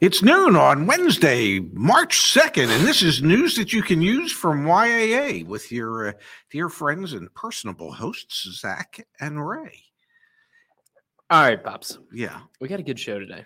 It's 0.00 0.22
noon 0.22 0.56
on 0.56 0.86
Wednesday, 0.86 1.60
March 1.60 2.18
2nd, 2.34 2.74
and 2.74 2.86
this 2.86 3.02
is 3.02 3.22
news 3.22 3.54
that 3.56 3.72
you 3.74 3.82
can 3.82 4.00
use 4.00 4.32
from 4.32 4.64
YAA 4.64 5.44
with 5.46 5.70
your 5.70 6.08
uh, 6.08 6.12
dear 6.50 6.70
friends 6.70 7.12
and 7.12 7.32
personable 7.34 7.92
hosts, 7.92 8.48
Zach 8.58 9.06
and 9.20 9.46
Ray. 9.46 9.78
All 11.28 11.42
right, 11.42 11.62
Pops. 11.62 11.98
Yeah, 12.12 12.40
We 12.60 12.68
got 12.68 12.80
a 12.80 12.82
good 12.82 12.98
show 12.98 13.18
today. 13.18 13.44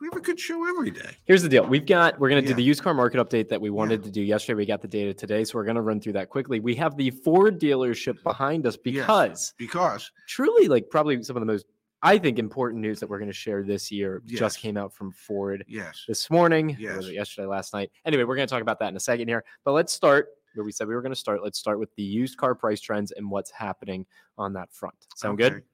we 0.00 0.08
have 0.12 0.16
a 0.18 0.20
good 0.20 0.40
show 0.40 0.68
every 0.68 0.90
day. 0.90 1.16
Here's 1.24 1.42
the 1.44 1.48
deal. 1.48 1.64
We've 1.64 1.86
got 1.86 2.18
we're 2.18 2.30
gonna 2.30 2.40
Yeah. 2.40 2.48
do 2.48 2.54
the 2.54 2.64
used 2.64 2.82
car 2.82 2.92
market 2.92 3.18
update 3.18 3.48
that 3.50 3.60
we 3.60 3.70
wanted 3.70 4.02
to 4.02 4.10
do 4.10 4.20
yesterday. 4.20 4.56
We 4.56 4.66
got 4.66 4.82
the 4.82 4.88
data 4.88 5.14
today, 5.14 5.44
so 5.44 5.56
we're 5.56 5.64
gonna 5.64 5.82
run 5.82 6.00
through 6.00 6.14
that 6.14 6.30
quickly. 6.30 6.58
We 6.58 6.74
have 6.74 6.96
the 6.96 7.10
Ford 7.12 7.60
dealership 7.60 8.20
behind 8.24 8.66
us 8.66 8.74
Yes. 8.74 8.82
because 8.82 9.54
Because, 9.56 10.10
truly, 10.26 10.66
like 10.66 10.90
probably 10.90 11.22
some 11.22 11.36
of 11.36 11.40
the 11.42 11.46
most 11.46 11.64
I 12.02 12.18
think 12.18 12.38
important 12.38 12.80
news 12.80 13.00
that 13.00 13.08
we're 13.08 13.18
gonna 13.18 13.32
share 13.32 13.62
this 13.62 13.90
year 13.90 14.22
Yes. 14.26 14.38
just 14.38 14.58
came 14.58 14.76
out 14.76 14.92
from 14.92 15.12
Ford 15.12 15.64
yes, 15.68 16.04
this 16.06 16.30
morning. 16.30 16.76
Yes. 16.78 17.08
yesterday, 17.08 17.46
last 17.46 17.74
night. 17.74 17.90
Anyway, 18.04 18.24
we're 18.24 18.36
gonna 18.36 18.46
talk 18.46 18.62
about 18.62 18.78
that 18.80 18.88
in 18.88 18.96
a 18.96 19.00
second 19.00 19.28
here. 19.28 19.44
But 19.64 19.72
let's 19.72 19.92
start 19.92 20.28
where 20.54 20.64
we 20.64 20.72
said 20.72 20.88
we 20.88 20.94
were 20.94 21.02
gonna 21.02 21.14
start. 21.16 21.42
Let's 21.42 21.58
start 21.58 21.78
with 21.78 21.94
the 21.96 22.02
used 22.02 22.36
car 22.36 22.54
price 22.54 22.80
trends 22.80 23.12
and 23.12 23.30
what's 23.30 23.50
happening 23.50 24.06
on 24.36 24.52
that 24.54 24.72
front. 24.72 24.94
Sound 25.16 25.38
good? 25.38 25.52
Okay. 25.52 25.64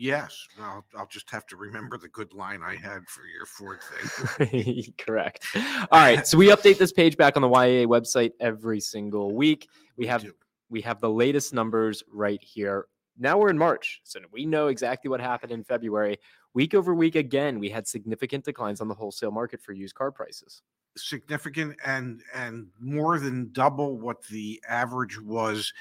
Yes. 0.00 0.46
Well, 0.56 0.84
I'll 0.96 1.08
just 1.08 1.28
have 1.30 1.44
to 1.46 1.56
remember 1.56 1.98
the 1.98 2.06
good 2.08 2.32
line 2.32 2.62
I 2.62 2.76
had 2.76 3.08
for 3.08 3.22
your 3.26 3.46
Ford 3.46 3.80
thing. 3.82 4.94
Correct. 4.98 5.44
All 5.56 5.86
right. 5.92 6.24
So 6.24 6.38
we 6.38 6.50
update 6.50 6.78
this 6.78 6.92
page 6.92 7.16
back 7.16 7.34
on 7.36 7.42
the 7.42 7.48
YAA 7.48 7.84
website 7.86 8.30
every 8.38 8.78
single 8.78 9.34
week. 9.34 9.68
We 9.96 10.06
have 10.06 10.22
do. 10.22 10.34
we 10.70 10.80
have 10.82 11.00
the 11.00 11.10
latest 11.10 11.52
numbers 11.52 12.04
right 12.12 12.40
here. 12.40 12.86
Now 13.18 13.38
we're 13.38 13.50
in 13.50 13.58
March, 13.58 14.00
so 14.04 14.20
we 14.30 14.46
know 14.46 14.68
exactly 14.68 15.08
what 15.08 15.20
happened 15.20 15.52
in 15.52 15.64
February. 15.64 16.18
Week 16.54 16.74
over 16.74 16.94
week, 16.94 17.16
again, 17.16 17.58
we 17.58 17.68
had 17.68 17.86
significant 17.86 18.44
declines 18.44 18.80
on 18.80 18.88
the 18.88 18.94
wholesale 18.94 19.30
market 19.30 19.60
for 19.60 19.72
used 19.72 19.94
car 19.94 20.10
prices. 20.10 20.62
significant 20.96 21.76
and 21.84 22.22
and 22.34 22.66
more 22.80 23.18
than 23.18 23.50
double 23.52 23.98
what 23.98 24.22
the 24.28 24.60
average 24.68 25.20
was 25.20 25.72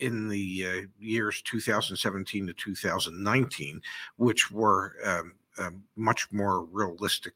in 0.00 0.28
the 0.28 0.66
uh, 0.66 0.86
years 0.98 1.40
2017 1.42 2.46
to 2.46 2.52
2019, 2.52 3.80
which 4.16 4.50
were 4.50 4.94
um, 5.04 5.32
um, 5.58 5.82
much 5.96 6.30
more 6.32 6.64
realistic 6.64 7.32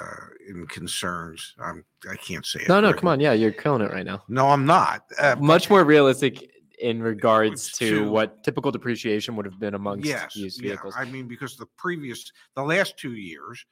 uh, 0.00 0.26
in 0.48 0.64
concerns. 0.68 1.56
Um, 1.58 1.84
I 2.08 2.14
can't 2.16 2.46
say 2.46 2.60
it. 2.60 2.68
No, 2.68 2.76
no, 2.76 2.88
correctly. 2.88 3.00
come 3.00 3.08
on. 3.08 3.20
Yeah, 3.20 3.32
you're 3.32 3.50
killing 3.50 3.82
it 3.82 3.90
right 3.90 4.06
now. 4.06 4.22
No, 4.28 4.48
I'm 4.50 4.64
not. 4.64 5.04
Uh, 5.18 5.34
Much 5.40 5.68
more 5.70 5.82
realistic 5.82 6.52
in 6.80 7.02
regards 7.02 7.72
to 7.72 8.04
to- 8.04 8.10
what 8.10 8.42
typical 8.44 8.70
depreciation 8.70 9.36
would 9.36 9.46
have 9.46 9.58
been 9.58 9.74
amongst 9.74 10.06
yes, 10.06 10.36
used 10.36 10.60
yeah. 10.62 10.70
vehicles. 10.70 10.94
I 10.96 11.04
mean, 11.04 11.26
because 11.26 11.56
the 11.56 11.66
previous, 11.76 12.32
the 12.54 12.62
last 12.62 12.96
two 12.96 13.14
years, 13.14 13.64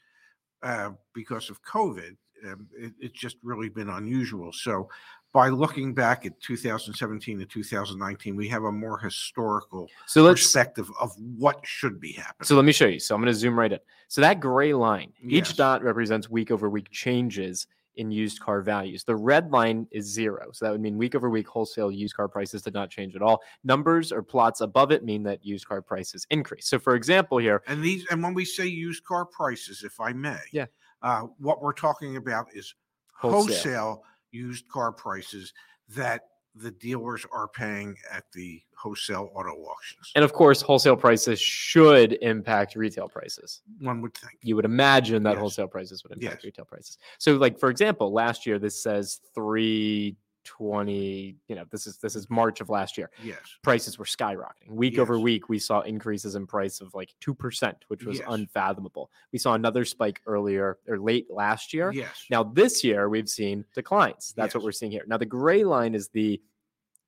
uh, 0.63 0.91
because 1.15 1.51
of 1.51 1.63
COVID, 1.63 2.17
um, 2.47 2.67
it, 2.77 2.93
it's 3.01 3.19
just 3.19 3.37
really 3.43 3.69
been 3.69 3.89
unusual. 3.89 4.53
So, 4.53 4.89
by 5.33 5.49
looking 5.51 5.93
back 5.93 6.25
at 6.25 6.41
2017 6.41 7.39
to 7.41 7.45
2019, 7.45 8.37
we 8.37 8.49
have 8.49 8.65
a 8.65 8.73
more 8.73 8.99
historical 8.99 9.87
so 10.07 10.23
let's 10.23 10.41
perspective 10.41 10.91
of 10.99 11.13
what 11.19 11.61
should 11.63 12.01
be 12.01 12.13
happening. 12.13 12.47
So 12.47 12.57
let 12.57 12.65
me 12.65 12.73
show 12.73 12.87
you. 12.87 12.99
So 12.99 13.15
I'm 13.15 13.21
going 13.21 13.31
to 13.33 13.39
zoom 13.39 13.59
right 13.59 13.71
in. 13.71 13.79
So 14.09 14.23
that 14.23 14.41
gray 14.41 14.73
line, 14.73 15.13
Yes. 15.21 15.51
each 15.51 15.57
dot 15.59 15.83
represents 15.83 16.31
week 16.31 16.51
over 16.51 16.71
week 16.71 16.91
changes 16.91 17.67
in 17.97 18.11
used 18.11 18.41
car 18.41 18.61
values. 18.63 19.05
The 19.05 19.17
red 19.17 19.51
line 19.51 19.87
is 19.91 20.05
zero. 20.07 20.51
So 20.53 20.65
that 20.65 20.73
would 20.73 20.81
mean 20.81 20.97
week 20.97 21.15
over 21.15 21.31
week 21.31 21.49
wholesale 21.49 21.91
used 21.91 22.15
car 22.15 22.29
prices 22.29 22.63
did 22.63 22.75
not 22.75 22.91
change 22.91 23.17
at 23.17 23.23
all. 23.23 23.43
Numbers 23.65 24.13
or 24.13 24.23
plots 24.23 24.61
above 24.61 24.93
it 24.93 25.05
mean 25.05 25.23
that 25.25 25.45
used 25.45 25.67
car 25.67 25.83
prices 25.83 26.27
increase. 26.31 26.67
So 26.69 26.79
for 26.79 26.95
example, 26.95 27.39
here, 27.39 27.63
and 27.67 27.83
these, 27.83 28.07
and 28.11 28.23
when 28.23 28.35
we 28.35 28.45
say 28.45 28.67
used 28.67 29.05
car 29.05 29.25
prices, 29.25 29.83
if 29.85 29.99
I 30.01 30.13
may, 30.13 30.41
Yeah. 30.53 30.67
uh, 31.03 31.23
what 31.39 31.63
we're 31.63 31.73
talking 31.73 32.17
about 32.17 32.47
is 32.55 32.75
Wholesale. 33.15 33.41
wholesale 33.41 34.03
used 34.31 34.69
car 34.69 34.93
prices 34.93 35.53
that 35.89 36.23
the 36.59 36.71
dealers 36.71 37.27
are 37.33 37.49
paying 37.49 37.97
at 38.11 38.25
the 38.33 38.63
wholesale 38.77 39.31
auto 39.35 39.51
auctions. 39.51 40.13
and 40.15 40.25
of 40.25 40.33
course, 40.33 40.61
wholesale 40.63 40.97
prices 40.97 41.39
should 41.41 42.15
impact 42.23 42.77
retail 42.77 43.09
prices. 43.09 43.63
One 43.81 44.01
would 44.03 44.15
think. 44.15 44.39
You 44.43 44.57
would 44.57 44.65
imagine 44.65 45.23
that 45.25 45.33
Yes. 45.33 45.39
wholesale 45.41 45.69
prices 45.69 46.03
would 46.03 46.13
impact 46.13 46.37
Yes. 46.37 46.45
retail 46.45 46.65
prices. 46.65 46.99
So, 47.19 47.35
like 47.37 47.59
for 47.59 47.69
example, 47.71 48.13
last 48.13 48.47
year 48.47 48.59
this 48.59 48.81
says 48.83 49.21
three 49.35 50.17
twenty. 50.47 51.37
You 51.49 51.57
know, 51.57 51.65
this 51.71 51.87
is 51.87 51.99
this 51.99 52.17
is 52.17 52.31
March 52.31 52.61
of 52.63 52.71
last 52.71 52.97
year. 52.97 53.11
Yes. 53.23 53.39
prices 53.63 53.99
were 53.99 54.05
skyrocketing. 54.07 54.71
Week 54.71 54.99
over 54.99 55.19
week, 55.19 55.49
we 55.49 55.59
saw 55.59 55.81
increases 55.81 56.35
in 56.37 56.47
price 56.47 56.81
of 56.81 56.95
like 56.95 57.13
2%, 57.21 57.75
which 57.89 58.05
was 58.05 58.19
Yes. 58.21 58.27
unfathomable. 58.31 59.11
We 59.33 59.39
saw 59.39 59.55
another 59.55 59.85
spike 59.85 60.23
earlier 60.27 60.79
or 60.89 60.99
late 60.99 61.27
last 61.31 61.75
year. 61.75 61.91
Yes. 61.93 62.25
Now, 62.31 62.43
this 62.45 62.83
year, 62.85 63.09
we've 63.09 63.29
seen 63.29 63.65
declines. 63.75 64.33
That's 64.37 64.55
what 64.55 64.65
we're 64.65 64.73
seeing 64.73 64.93
here. 64.93 65.05
Now, 65.07 65.19
the 65.19 65.27
gray 65.27 65.65
line 65.65 65.95
is 65.95 66.09
the 66.09 66.41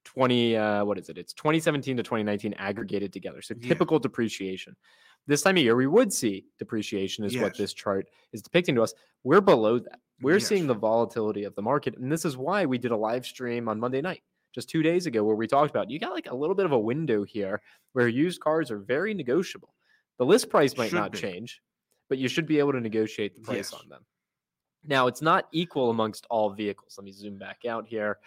20, 0.04 0.56
uh, 0.56 0.84
what 0.84 0.98
is 0.98 1.08
it? 1.08 1.18
It's 1.18 1.32
2017 1.34 1.96
to 1.98 2.02
2019 2.02 2.54
aggregated 2.54 3.12
together. 3.12 3.42
So 3.42 3.54
Yeah. 3.58 3.68
typical 3.68 3.98
depreciation. 3.98 4.74
This 5.26 5.42
time 5.42 5.56
of 5.58 5.62
year, 5.62 5.76
we 5.76 5.86
would 5.86 6.12
see 6.12 6.46
depreciation, 6.58 7.24
is 7.24 7.36
what 7.36 7.56
this 7.56 7.74
chart 7.74 8.08
is 8.32 8.40
depicting 8.40 8.74
to 8.76 8.82
us. 8.82 8.94
We're 9.24 9.42
below 9.42 9.78
that. 9.78 10.00
We're 10.20 10.40
seeing 10.40 10.66
the 10.66 10.74
volatility 10.74 11.44
of 11.44 11.54
the 11.54 11.62
market. 11.62 11.96
And 11.96 12.10
this 12.10 12.24
is 12.24 12.36
why 12.36 12.66
we 12.66 12.78
did 12.78 12.90
a 12.90 12.96
live 12.96 13.24
stream 13.24 13.68
on 13.68 13.78
Monday 13.78 14.00
night, 14.00 14.22
just 14.54 14.68
two 14.68 14.82
days 14.82 15.06
ago, 15.06 15.22
where 15.24 15.36
we 15.36 15.46
talked 15.46 15.70
about 15.70 15.90
you 15.90 15.98
got 15.98 16.12
like 16.12 16.30
a 16.30 16.34
little 16.34 16.54
bit 16.56 16.66
of 16.66 16.72
a 16.72 16.78
window 16.78 17.22
here 17.24 17.60
where 17.92 18.08
used 18.08 18.40
cars 18.40 18.70
are 18.70 18.78
very 18.78 19.14
negotiable. 19.14 19.74
The 20.18 20.26
list 20.26 20.50
price 20.50 20.76
might 20.76 20.90
Should 20.90 20.96
not 20.96 21.12
be. 21.12 21.18
change, 21.18 21.60
but 22.08 22.18
you 22.18 22.28
should 22.28 22.46
be 22.46 22.58
able 22.58 22.72
to 22.72 22.80
negotiate 22.80 23.34
the 23.36 23.40
price 23.42 23.72
Yes. 23.72 23.72
on 23.74 23.88
them. 23.88 24.04
Now, 24.84 25.06
it's 25.06 25.22
not 25.22 25.48
equal 25.52 25.90
amongst 25.90 26.26
all 26.30 26.50
vehicles. 26.50 26.94
Let 26.98 27.04
me 27.04 27.12
zoom 27.12 27.36
back 27.38 27.64
out 27.64 27.86
here. 27.86 28.18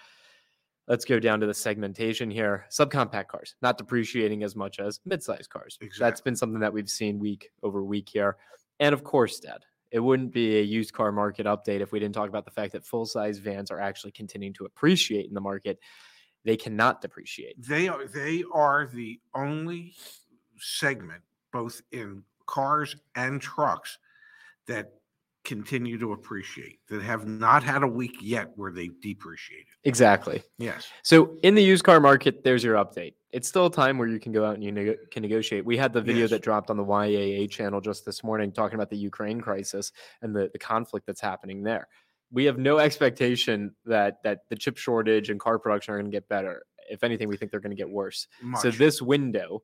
Let's 0.88 1.06
go 1.06 1.20
down 1.20 1.40
to 1.40 1.46
the 1.48 1.54
segmentation 1.54 2.30
here. 2.30 2.66
Subcompact 2.70 3.28
cars, 3.28 3.56
not 3.62 3.78
depreciating 3.78 4.44
as 4.44 4.56
much 4.56 4.80
as 4.80 5.00
midsize 5.08 5.48
cars. 5.48 5.78
That's 6.00 6.22
been 6.22 6.36
something 6.36 6.60
that 6.60 6.74
we've 6.74 6.90
seen 6.90 7.20
week 7.20 7.50
over 7.64 7.84
week 7.84 8.10
here. 8.10 8.38
And 8.80 8.94
of 8.94 9.04
course, 9.04 9.40
Dad, 9.40 9.64
it 9.92 10.00
wouldn't 10.00 10.32
be 10.32 10.58
a 10.58 10.64
used 10.64 10.94
car 10.94 11.12
market 11.12 11.46
update 11.46 11.82
if 11.82 11.92
we 11.92 12.00
didn't 12.00 12.16
talk 12.16 12.30
about 12.30 12.46
the 12.46 12.52
fact 12.52 12.72
that 12.74 12.86
full 12.86 13.06
size 13.06 13.38
vans 13.40 13.70
are 13.70 13.80
actually 13.80 14.12
continuing 14.12 14.54
to 14.54 14.66
appreciate 14.66 15.28
in 15.28 15.34
the 15.34 15.42
market. 15.42 15.80
They 16.44 16.58
cannot 16.58 17.02
depreciate. 17.02 17.62
They 17.62 17.88
are 17.88 18.08
they 18.08 18.44
are 18.54 18.88
the 18.92 19.20
only 19.36 19.94
segment, 20.58 21.22
both 21.52 21.82
in 21.92 22.24
cars 22.48 22.96
and 23.16 23.42
trucks, 23.42 23.98
that 24.68 24.94
continue 25.44 25.98
to 25.98 26.14
appreciate. 26.14 26.80
That 26.90 27.02
have 27.02 27.28
not 27.28 27.64
had 27.64 27.84
a 27.84 27.88
week 27.88 28.18
yet 28.22 28.52
where 28.56 28.72
they 28.72 28.90
depreciated. 29.02 29.66
Exactly. 29.84 30.44
Yes. 30.58 30.88
So 31.04 31.38
in 31.44 31.56
the 31.56 31.64
used 31.64 31.84
car 31.84 32.00
market, 32.00 32.44
there's 32.44 32.64
your 32.64 32.76
update. 32.76 33.14
It's 33.32 33.48
still 33.48 33.68
a 33.68 33.72
time 33.72 33.98
where 33.98 34.08
you 34.08 34.20
can 34.20 34.32
go 34.32 34.46
out 34.46 34.56
and 34.56 34.64
you 34.64 34.72
nego- 34.72 34.98
can 35.10 35.22
negotiate. 35.22 35.66
We 35.66 35.78
had 35.78 35.94
the 35.94 36.02
video 36.02 36.24
Yes. 36.24 36.32
that 36.32 36.42
dropped 36.42 36.70
on 36.70 36.78
the 36.78 36.84
YAA 36.84 37.50
channel 37.50 37.80
just 37.82 38.06
this 38.06 38.24
morning 38.24 38.52
talking 38.52 38.76
about 38.76 38.90
the 38.90 38.98
Ukraine 38.98 39.40
crisis 39.42 39.92
and 40.22 40.36
the, 40.36 40.50
the 40.52 40.60
conflict 40.60 41.06
that's 41.08 41.22
happening 41.22 41.64
there. 41.64 41.88
We 42.32 42.46
have 42.46 42.58
no 42.58 42.78
expectation 42.78 43.74
that 43.86 44.18
that 44.24 44.42
the 44.50 44.56
chip 44.56 44.78
shortage 44.78 45.30
and 45.30 45.40
car 45.40 45.60
production 45.60 45.94
are 45.94 45.98
going 45.98 46.12
to 46.12 46.16
get 46.16 46.30
better. 46.30 46.64
If 46.90 47.04
anything, 47.04 47.28
we 47.30 47.38
think 47.38 47.52
they're 47.52 47.60
going 47.62 47.76
to 47.76 47.82
get 47.82 47.90
worse. 47.90 48.28
So 48.62 48.70
this 48.72 49.02
window, 49.02 49.64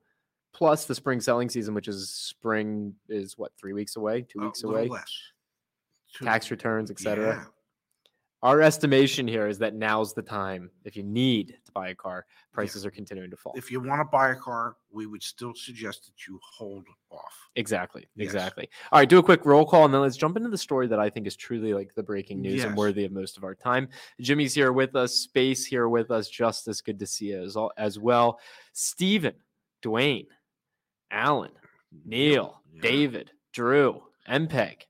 plus 0.54 0.86
the 0.86 0.96
spring 0.96 1.20
selling 1.22 1.50
season, 1.50 1.74
which 1.74 1.88
is 1.88 2.10
spring, 2.10 2.94
is 3.10 3.38
what 3.38 3.52
three 3.60 3.74
weeks 3.74 3.96
away, 3.96 4.22
two 4.30 4.40
weeks 4.42 4.64
away. 4.64 4.88
less. 4.88 5.12
Tax 6.24 6.52
returns, 6.52 6.92
etc. 6.92 7.26
Yeah. 7.28 7.44
Our 8.44 8.62
estimation 8.62 9.28
here 9.28 9.48
is 9.48 9.58
that 9.60 9.74
now's 9.74 10.14
the 10.14 10.22
time. 10.22 10.70
If 10.86 10.96
you 10.96 11.02
need 11.02 11.58
to 11.66 11.72
buy 11.72 11.90
a 11.90 11.96
car, 11.96 12.28
prices 12.54 12.86
are 12.86 12.92
continuing 12.92 13.32
to 13.32 13.36
fall. 13.36 13.54
If 13.58 13.72
you 13.72 13.80
want 13.80 14.00
to 14.00 14.06
buy 14.06 14.30
a 14.30 14.36
car, 14.36 14.76
we 14.92 15.08
would 15.08 15.24
still 15.24 15.54
suggest 15.56 16.06
that 16.06 16.28
you 16.28 16.40
hold 16.56 16.86
off. 17.10 17.34
Exactly. 17.56 18.08
Yes. 18.16 18.26
Exactly. 18.26 18.70
All 18.92 19.00
right, 19.00 19.10
do 19.10 19.18
a 19.18 19.24
quick 19.24 19.44
roll 19.44 19.66
call 19.66 19.86
and 19.86 19.94
then 19.94 20.02
let's 20.02 20.18
jump 20.18 20.38
into 20.38 20.50
the 20.50 20.58
story 20.58 20.86
that 20.86 21.00
I 21.00 21.10
think 21.10 21.26
is 21.26 21.36
truly 21.36 21.74
like 21.74 21.96
the 21.96 22.04
breaking 22.04 22.40
news 22.42 22.64
and 22.64 22.78
worthy 22.78 23.06
of 23.06 23.12
most 23.12 23.38
of 23.38 23.44
our 23.44 23.56
time. 23.56 23.90
Jimmy's 24.22 24.54
here 24.54 24.72
with 24.72 24.96
us, 24.96 25.16
Space 25.16 25.66
here 25.66 25.90
with 25.90 26.12
us, 26.12 26.30
Justice, 26.30 26.80
good 26.82 27.00
to 27.00 27.08
see 27.08 27.30
you 27.32 27.42
as, 27.42 27.58
al- 27.58 27.72
as 27.76 27.98
well. 27.98 28.40
Stephen, 28.72 29.34
Dwayne, 29.84 30.28
Alan, 31.10 31.52
Neil, 32.06 32.62
Yeah. 32.72 32.82
David, 32.82 33.32
Drew, 33.52 34.04
MPEG, 34.30 34.82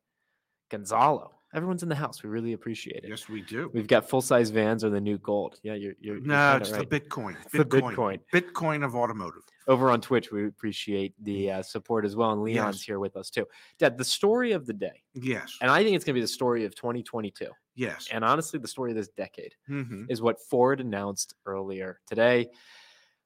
Gonzalo. 0.69 1.33
everyone's 1.53 1.81
in 1.81 1.89
the 1.89 1.95
house. 1.95 2.21
We 2.23 2.29
really 2.29 2.53
appreciate 2.53 3.03
it. 3.03 3.09
Yes, 3.09 3.29
we 3.29 3.41
do. 3.41 3.71
We've 3.73 3.87
got 3.87 4.07
full 4.07 4.21
size 4.21 4.49
vans 4.49 4.83
or 4.83 4.89
the 4.89 4.99
new 5.01 5.17
gold. 5.17 5.59
Yeah, 5.63 5.73
you're 5.75 5.93
you're, 5.99 6.17
you're 6.17 6.25
No, 6.25 6.51
kinda 6.51 6.57
it's 6.65 6.71
right. 6.71 6.89
the 6.89 6.99
Bitcoin. 6.99 7.35
the 7.51 7.65
Bitcoin. 7.65 8.19
Bitcoin 8.33 8.85
of 8.85 8.95
automotive. 8.95 9.43
over 9.67 9.89
on 9.91 9.99
Twitch. 10.01 10.31
We 10.31 10.45
appreciate 10.47 11.13
the 11.23 11.51
uh, 11.51 11.61
support 11.63 12.05
as 12.05 12.15
well, 12.15 12.31
and 12.31 12.41
Leon's 12.43 12.77
Yes. 12.77 12.81
here 12.83 12.99
with 12.99 13.15
us 13.17 13.29
too. 13.29 13.45
Dad, 13.79 13.97
the 13.97 14.03
story 14.05 14.51
of 14.51 14.65
the 14.65 14.73
day, 14.73 15.03
Yes. 15.13 15.57
and 15.61 15.69
I 15.71 15.83
think 15.83 15.95
it's 15.95 16.05
going 16.05 16.13
to 16.15 16.17
be 16.19 16.21
the 16.21 16.27
story 16.27 16.63
of 16.65 16.73
2022, 16.75 17.47
Yes. 17.75 18.07
and 18.11 18.23
honestly, 18.23 18.59
the 18.59 18.67
story 18.67 18.91
of 18.91 18.97
this 18.97 19.09
decade 19.09 19.55
hmm 19.67 20.05
is 20.09 20.21
what 20.21 20.41
Ford 20.49 20.79
announced 20.81 21.33
earlier 21.45 21.99
today. 22.07 22.47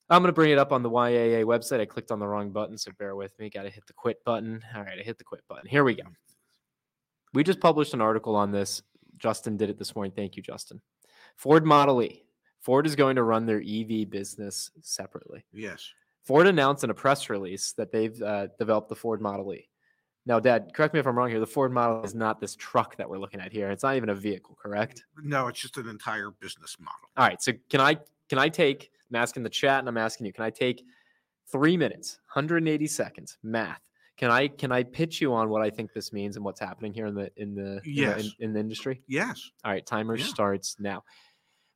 I'm 0.10 0.22
going 0.22 0.30
to 0.30 0.34
bring 0.34 0.52
it 0.52 0.58
up 0.58 0.72
on 0.74 0.84
the 0.84 0.90
YAA 0.90 1.44
website. 1.46 1.80
I 1.80 1.86
clicked 1.86 2.12
on 2.12 2.20
the 2.20 2.28
wrong 2.28 2.52
button, 2.52 2.78
so 2.78 2.92
bear 3.00 3.16
with 3.16 3.38
me. 3.40 3.50
Got 3.50 3.64
to 3.64 3.70
hit 3.70 3.86
the 3.88 3.94
quit 3.94 4.18
button. 4.26 4.62
All 4.76 4.84
right, 4.84 5.00
I 5.00 5.04
hit 5.04 5.18
the 5.18 5.24
quit 5.24 5.42
button. 5.48 5.68
Here 5.70 5.84
we 5.86 5.96
go. 5.96 6.04
We 7.34 7.44
just 7.44 7.60
published 7.60 7.94
an 7.94 8.02
article 8.02 8.36
on 8.36 8.52
this. 8.52 8.82
Justin 9.18 9.58
did 9.58 9.70
it 9.70 9.78
this 9.78 9.96
morning. 9.96 10.12
Thank 10.16 10.36
you, 10.36 10.44
Justin. 10.44 10.82
Ford 11.36 11.66
Model 11.66 12.02
E. 12.02 12.24
Ford 12.60 12.86
is 12.86 12.96
going 12.96 13.16
to 13.16 13.24
run 13.24 13.46
their 13.46 13.62
EV 13.62 14.10
business 14.10 14.72
separately. 14.82 15.44
Yes. 15.52 15.88
Ford 16.24 16.48
announced 16.48 16.84
in 16.84 16.90
a 16.90 16.94
press 16.94 17.30
release 17.30 17.74
that 17.74 17.92
they've 17.92 18.22
uh, 18.22 18.48
developed 18.60 18.90
the 18.90 18.96
Ford 18.96 19.22
Model 19.22 19.54
E. 19.54 19.68
Now, 20.28 20.40
Dad, 20.40 20.72
correct 20.76 20.94
me 20.94 21.00
if 21.00 21.08
I'm 21.08 21.18
wrong 21.18 21.30
here. 21.30 21.40
The 21.40 21.48
Ford 21.48 21.72
Model 21.72 22.04
is 22.04 22.14
not 22.14 22.40
this 22.40 22.56
truck 22.56 22.96
that 22.98 23.10
we're 23.10 23.18
looking 23.18 23.40
at 23.40 23.52
here. 23.52 23.72
It's 23.72 23.82
not 23.82 23.96
even 23.96 24.10
a 24.10 24.16
vehicle, 24.16 24.56
correct? 24.62 25.04
No, 25.24 25.48
it's 25.48 25.60
just 25.60 25.78
an 25.78 25.90
entire 25.90 26.30
business 26.30 26.78
model. 26.80 27.10
All 27.18 27.28
right. 27.28 27.42
So 27.42 27.54
can 27.70 27.82
I 27.82 27.98
can 28.30 28.38
I 28.38 28.48
take? 28.48 28.92
I'm 29.10 29.16
asking 29.16 29.44
the 29.44 29.50
chat, 29.50 29.80
and 29.80 29.90
I'm 29.90 29.98
asking 29.98 30.28
you. 30.28 30.34
Can 30.34 30.46
I 30.46 30.52
take 30.52 30.86
three 31.52 31.76
minutes, 31.76 32.20
180 32.34 32.88
seconds, 32.88 33.38
math? 33.44 33.82
Can 34.22 34.30
I 34.30 34.48
can 34.50 34.72
I 34.72 34.84
pitch 34.84 35.20
you 35.20 35.34
on 35.34 35.50
what 35.50 35.64
I 35.64 35.72
think 35.72 35.94
this 35.94 36.14
means 36.14 36.36
and 36.36 36.46
what's 36.46 36.60
happening 36.60 36.94
here 36.94 37.08
in 37.08 37.16
the 37.16 37.32
in 37.38 37.56
the 37.56 37.62
in 37.62 37.76
the- 37.76 37.82
Yes. 37.92 38.22
in, 38.40 38.46
in 38.50 38.54
the 38.54 38.60
industry? 38.60 39.02
Yes. 39.08 39.50
All 39.66 39.72
right. 39.72 39.84
Timer 39.86 40.16
Yeah. 40.16 40.26
starts 40.26 40.76
now. 40.80 41.04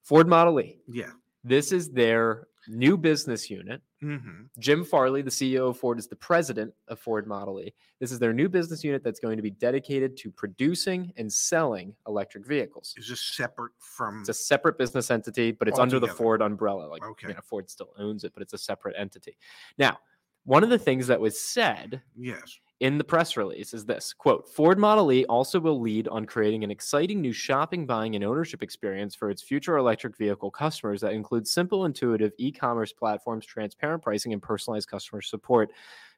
Ford 0.04 0.28
Model 0.28 0.60
E. 0.62 0.78
Yeah. 0.88 1.10
This 1.44 1.72
is 1.72 1.90
their 1.90 2.48
new 2.68 2.98
business 2.98 3.50
unit. 3.50 3.82
hmm 4.00 4.44
Jim 4.60 4.84
Farley, 4.84 5.22
the 5.24 5.30
CEO 5.32 5.70
of 5.70 5.78
Ford, 5.80 5.98
is 5.98 6.08
the 6.08 6.16
president 6.16 6.72
of 6.88 7.00
Ford 7.00 7.26
Model 7.28 7.60
E. 7.62 7.74
This 8.00 8.12
is 8.12 8.20
their 8.20 8.34
new 8.34 8.48
business 8.50 8.84
unit 8.84 9.04
that's 9.04 9.20
going 9.20 9.38
to 9.38 9.44
be 9.44 9.50
dedicated 9.52 10.16
to 10.18 10.32
producing 10.32 11.12
and 11.18 11.32
selling 11.32 11.96
electric 12.08 12.46
vehicles. 12.46 12.94
Is 12.98 13.08
this 13.08 13.22
separate 13.22 13.72
from? 13.80 14.20
It's 14.20 14.30
a 14.30 14.34
separate 14.36 14.78
business 14.78 15.10
entity, 15.10 15.52
but 15.52 15.68
it's 15.68 15.80
under 15.80 16.00
the 16.00 16.08
Ford 16.08 16.42
umbrella. 16.44 16.86
Like, 16.88 17.04
Okay. 17.04 17.30
you 17.30 17.34
know, 17.34 17.40
Ford 17.44 17.70
still 17.72 17.92
owns 17.98 18.24
it, 18.24 18.34
but 18.36 18.42
it's 18.44 18.54
a 18.54 18.58
separate 18.60 18.96
entity. 18.98 19.38
Now, 19.80 19.98
one 20.46 20.64
of 20.64 20.70
the 20.70 20.80
things 20.80 21.08
that 21.08 21.20
was 21.20 21.40
said 21.40 22.02
yes. 22.16 22.60
in 22.80 22.98
the 22.98 23.04
press 23.04 23.36
release 23.36 23.74
is 23.74 23.86
this 23.86 24.14
quote 24.14 24.48
ford 24.48 24.80
model 24.80 25.12
e 25.12 25.26
also 25.26 25.60
will 25.60 25.82
lead 25.82 26.08
on 26.08 26.26
creating 26.26 26.64
an 26.64 26.72
exciting 26.72 27.20
new 27.20 27.34
shopping 27.34 27.86
buying 27.86 28.16
and 28.16 28.24
ownership 28.24 28.64
experience 28.64 29.16
for 29.16 29.30
its 29.30 29.42
future 29.42 29.78
electric 29.78 30.16
vehicle 30.18 30.50
customers 30.52 31.02
that 31.02 31.14
includes 31.14 31.52
simple 31.52 31.86
intuitive 31.86 32.32
e-commerce 32.38 32.94
platforms 32.94 33.46
transparent 33.46 34.02
pricing 34.02 34.34
and 34.34 34.42
personalized 34.42 34.88
customer 34.88 35.22
support 35.22 35.72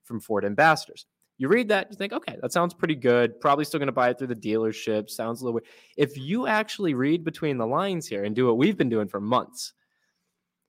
from 0.03 0.19
ford 0.19 0.45
ambassadors. 0.45 1.05
You 1.37 1.47
read 1.49 1.67
that 1.69 1.87
you 1.91 1.97
think 1.97 2.13
okay 2.13 2.35
that 2.41 2.51
sounds 2.51 2.73
pretty 2.73 2.95
good. 2.95 3.39
Probably 3.39 3.63
still 3.63 3.79
going 3.79 3.87
to 3.87 3.93
buy 3.93 4.09
it 4.09 4.17
through 4.17 4.27
the 4.27 4.35
dealership. 4.35 5.09
Sounds 5.09 5.41
a 5.41 5.45
little 5.45 5.53
weird. 5.53 5.67
If 5.95 6.17
you 6.17 6.47
actually 6.47 6.95
read 6.95 7.23
between 7.23 7.57
the 7.57 7.67
lines 7.67 8.07
here 8.07 8.23
and 8.23 8.35
do 8.35 8.47
what 8.47 8.57
we've 8.57 8.77
been 8.77 8.89
doing 8.89 9.07
for 9.07 9.21
months 9.21 9.73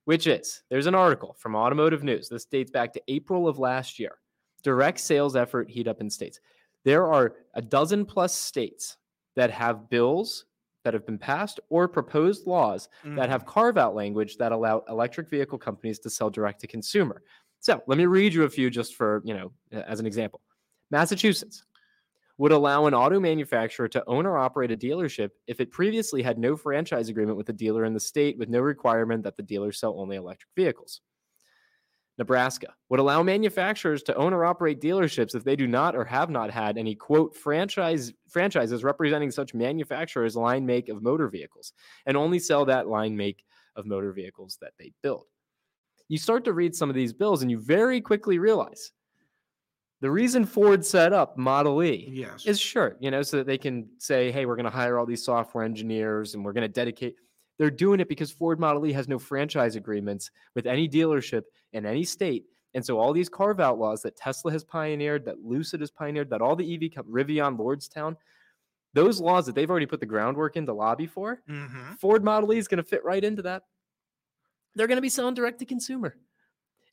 which 0.08 0.26
is 0.26 0.62
there's 0.70 0.86
an 0.86 0.94
article 0.94 1.36
from 1.38 1.54
automotive 1.54 2.02
news 2.02 2.28
this 2.28 2.44
dates 2.44 2.70
back 2.70 2.92
to 2.92 3.02
april 3.08 3.46
of 3.46 3.58
last 3.58 3.98
year 3.98 4.18
direct 4.62 5.00
sales 5.00 5.36
effort 5.36 5.70
heat 5.70 5.88
up 5.88 6.00
in 6.00 6.10
states. 6.10 6.40
There 6.84 7.06
are 7.06 7.34
a 7.54 7.62
dozen 7.62 8.04
plus 8.04 8.34
states 8.34 8.96
that 9.36 9.50
have 9.50 9.88
bills 9.90 10.46
that 10.84 10.94
have 10.94 11.06
been 11.06 11.18
passed 11.18 11.60
or 11.68 11.86
proposed 11.88 12.46
laws 12.46 12.88
that 13.04 13.28
have 13.28 13.44
mm. 13.44 13.46
carve 13.46 13.76
out 13.76 13.94
language 13.94 14.36
that 14.36 14.52
allow 14.52 14.84
electric 14.88 15.28
vehicle 15.28 15.58
companies 15.58 15.98
to 16.00 16.10
sell 16.10 16.30
direct 16.30 16.60
to 16.60 16.66
consumer. 16.66 17.22
So 17.60 17.82
let 17.86 17.98
me 17.98 18.06
read 18.06 18.32
you 18.32 18.44
a 18.44 18.48
few 18.48 18.70
just 18.70 18.94
for, 18.94 19.20
you 19.24 19.34
know, 19.34 19.52
as 19.72 20.00
an 20.00 20.06
example. 20.06 20.40
Massachusetts 20.90 21.64
would 22.38 22.52
allow 22.52 22.86
an 22.86 22.94
auto 22.94 23.18
manufacturer 23.18 23.88
to 23.88 24.04
own 24.06 24.24
or 24.24 24.38
operate 24.38 24.70
a 24.70 24.76
dealership 24.76 25.30
if 25.48 25.60
it 25.60 25.72
previously 25.72 26.22
had 26.22 26.38
no 26.38 26.56
franchise 26.56 27.08
agreement 27.08 27.36
with 27.36 27.48
a 27.48 27.52
dealer 27.52 27.84
in 27.84 27.92
the 27.92 28.00
state 28.00 28.38
with 28.38 28.48
no 28.48 28.60
requirement 28.60 29.24
that 29.24 29.36
the 29.36 29.42
dealer 29.42 29.72
sell 29.72 29.98
only 29.98 30.16
electric 30.16 30.48
vehicles. 30.56 31.00
Nebraska 32.16 32.74
would 32.88 32.98
allow 33.00 33.22
manufacturers 33.22 34.02
to 34.04 34.14
own 34.16 34.32
or 34.32 34.44
operate 34.44 34.80
dealerships 34.80 35.34
if 35.34 35.44
they 35.44 35.54
do 35.54 35.68
not 35.68 35.94
or 35.94 36.04
have 36.04 36.30
not 36.30 36.50
had 36.50 36.76
any 36.76 36.94
quote 36.94 37.36
franchise 37.36 38.12
franchises 38.28 38.82
representing 38.82 39.30
such 39.30 39.54
manufacturers 39.54 40.36
line 40.36 40.66
make 40.66 40.88
of 40.88 41.02
motor 41.02 41.28
vehicles 41.28 41.72
and 42.06 42.16
only 42.16 42.38
sell 42.38 42.64
that 42.64 42.88
line 42.88 43.16
make 43.16 43.44
of 43.76 43.86
motor 43.86 44.12
vehicles 44.12 44.58
that 44.60 44.72
they 44.78 44.92
build. 45.02 45.26
You 46.08 46.18
start 46.18 46.44
to 46.44 46.52
read 46.52 46.74
some 46.74 46.88
of 46.88 46.96
these 46.96 47.12
bills 47.12 47.42
and 47.42 47.50
you 47.50 47.58
very 47.58 48.00
quickly 48.00 48.38
realize 48.38 48.92
the 50.00 50.10
reason 50.10 50.44
Ford 50.44 50.84
set 50.84 51.12
up 51.12 51.36
Model 51.36 51.82
E 51.82 52.08
Yes. 52.12 52.46
is 52.46 52.60
sure, 52.60 52.96
you 53.00 53.10
know, 53.10 53.22
so 53.22 53.38
that 53.38 53.46
they 53.46 53.58
can 53.58 53.88
say, 53.98 54.30
hey, 54.30 54.46
we're 54.46 54.56
going 54.56 54.64
to 54.64 54.70
hire 54.70 54.98
all 54.98 55.06
these 55.06 55.24
software 55.24 55.64
engineers 55.64 56.34
and 56.34 56.44
we're 56.44 56.52
going 56.52 56.62
to 56.62 56.68
dedicate. 56.68 57.16
They're 57.58 57.70
doing 57.70 57.98
it 57.98 58.08
because 58.08 58.30
Ford 58.30 58.60
Model 58.60 58.86
E 58.86 58.92
has 58.92 59.08
no 59.08 59.18
franchise 59.18 59.74
agreements 59.74 60.30
with 60.54 60.66
any 60.66 60.88
dealership 60.88 61.42
in 61.72 61.84
any 61.84 62.04
state. 62.04 62.44
And 62.74 62.84
so 62.84 62.98
all 63.00 63.12
these 63.12 63.28
carve 63.28 63.58
out 63.58 63.78
laws 63.78 64.02
that 64.02 64.14
Tesla 64.16 64.52
has 64.52 64.62
pioneered, 64.62 65.24
that 65.24 65.40
Lucid 65.42 65.80
has 65.80 65.90
pioneered, 65.90 66.30
that 66.30 66.40
all 66.42 66.54
the 66.54 66.74
EV 66.74 66.92
com- 66.94 67.10
Rivian, 67.12 67.58
Lordstown, 67.58 68.14
those 68.94 69.20
laws 69.20 69.46
that 69.46 69.54
they've 69.56 69.68
already 69.70 69.86
put 69.86 70.00
the 70.00 70.06
groundwork 70.06 70.56
in 70.56 70.66
to 70.66 70.72
lobby 70.72 71.06
for, 71.06 71.42
hmm 71.48 71.92
Ford 71.98 72.22
Model 72.22 72.52
E 72.52 72.58
is 72.58 72.68
going 72.68 72.76
to 72.76 72.88
fit 72.88 73.04
right 73.04 73.24
into 73.24 73.42
that. 73.42 73.64
They're 74.76 74.86
going 74.86 74.96
to 74.98 75.02
be 75.02 75.08
selling 75.08 75.34
direct 75.34 75.58
to 75.58 75.64
consumer, 75.64 76.16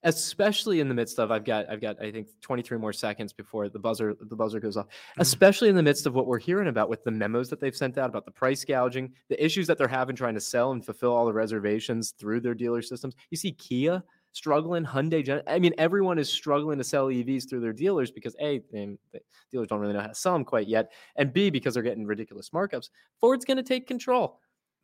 especially 0.04 0.80
in 0.80 0.88
the 0.88 0.94
midst 0.94 1.20
of 1.20 1.32
I've 1.32 1.46
got 1.46 1.70
I've 1.70 1.82
got 1.82 2.02
I 2.02 2.12
think 2.12 2.28
23 2.42 2.78
more 2.78 2.94
seconds 2.94 3.34
before 3.34 3.70
the 3.70 3.80
buzzer 3.80 4.16
the 4.20 4.36
buzzer 4.36 4.60
goes 4.60 4.78
off. 4.78 4.88
Mm-hmm. 4.88 5.22
Especially 5.22 5.70
in 5.70 5.76
the 5.76 5.84
midst 5.84 6.06
of 6.06 6.14
what 6.14 6.28
we're 6.28 6.40
hearing 6.40 6.68
about 6.68 6.90
with 6.90 7.04
the 7.04 7.12
memos 7.12 7.50
that 7.50 7.60
they've 7.60 7.76
sent 7.76 7.98
out 7.98 8.10
about 8.10 8.26
the 8.26 8.32
price 8.32 8.64
gouging, 8.64 9.12
the 9.30 9.44
issues 9.44 9.68
that 9.68 9.78
they're 9.78 9.88
having 9.88 10.16
trying 10.16 10.36
to 10.36 10.42
sell 10.42 10.72
and 10.72 10.86
fulfill 10.86 11.14
all 11.14 11.26
the 11.26 11.34
reservations 11.34 12.14
through 12.20 12.42
their 12.42 12.54
dealer 12.54 12.82
systems. 12.82 13.16
You 13.30 13.38
see 13.38 13.52
Kia 13.54 14.04
struggling, 14.32 14.84
Hyundai, 14.84 15.42
I 15.48 15.60
mean 15.60 15.74
everyone 15.78 16.20
is 16.20 16.30
struggling 16.30 16.78
to 16.78 16.84
sell 16.84 17.08
EVs 17.08 17.50
through 17.50 17.62
their 17.62 17.74
dealers 17.74 18.12
because 18.12 18.36
a 18.42 18.62
they, 18.72 18.98
the 19.14 19.20
dealers 19.52 19.68
don't 19.68 19.80
really 19.80 19.94
know 19.94 20.02
how 20.02 20.08
to 20.08 20.16
sell 20.16 20.34
them 20.34 20.44
quite 20.44 20.68
yet, 20.68 20.92
and 21.16 21.34
b 21.34 21.50
because 21.50 21.74
they're 21.74 21.84
getting 21.84 22.06
ridiculous 22.06 22.50
markups. 22.50 22.90
Ford's 23.20 23.46
going 23.46 23.58
to 23.58 23.64
take 23.64 23.88
control. 23.88 24.40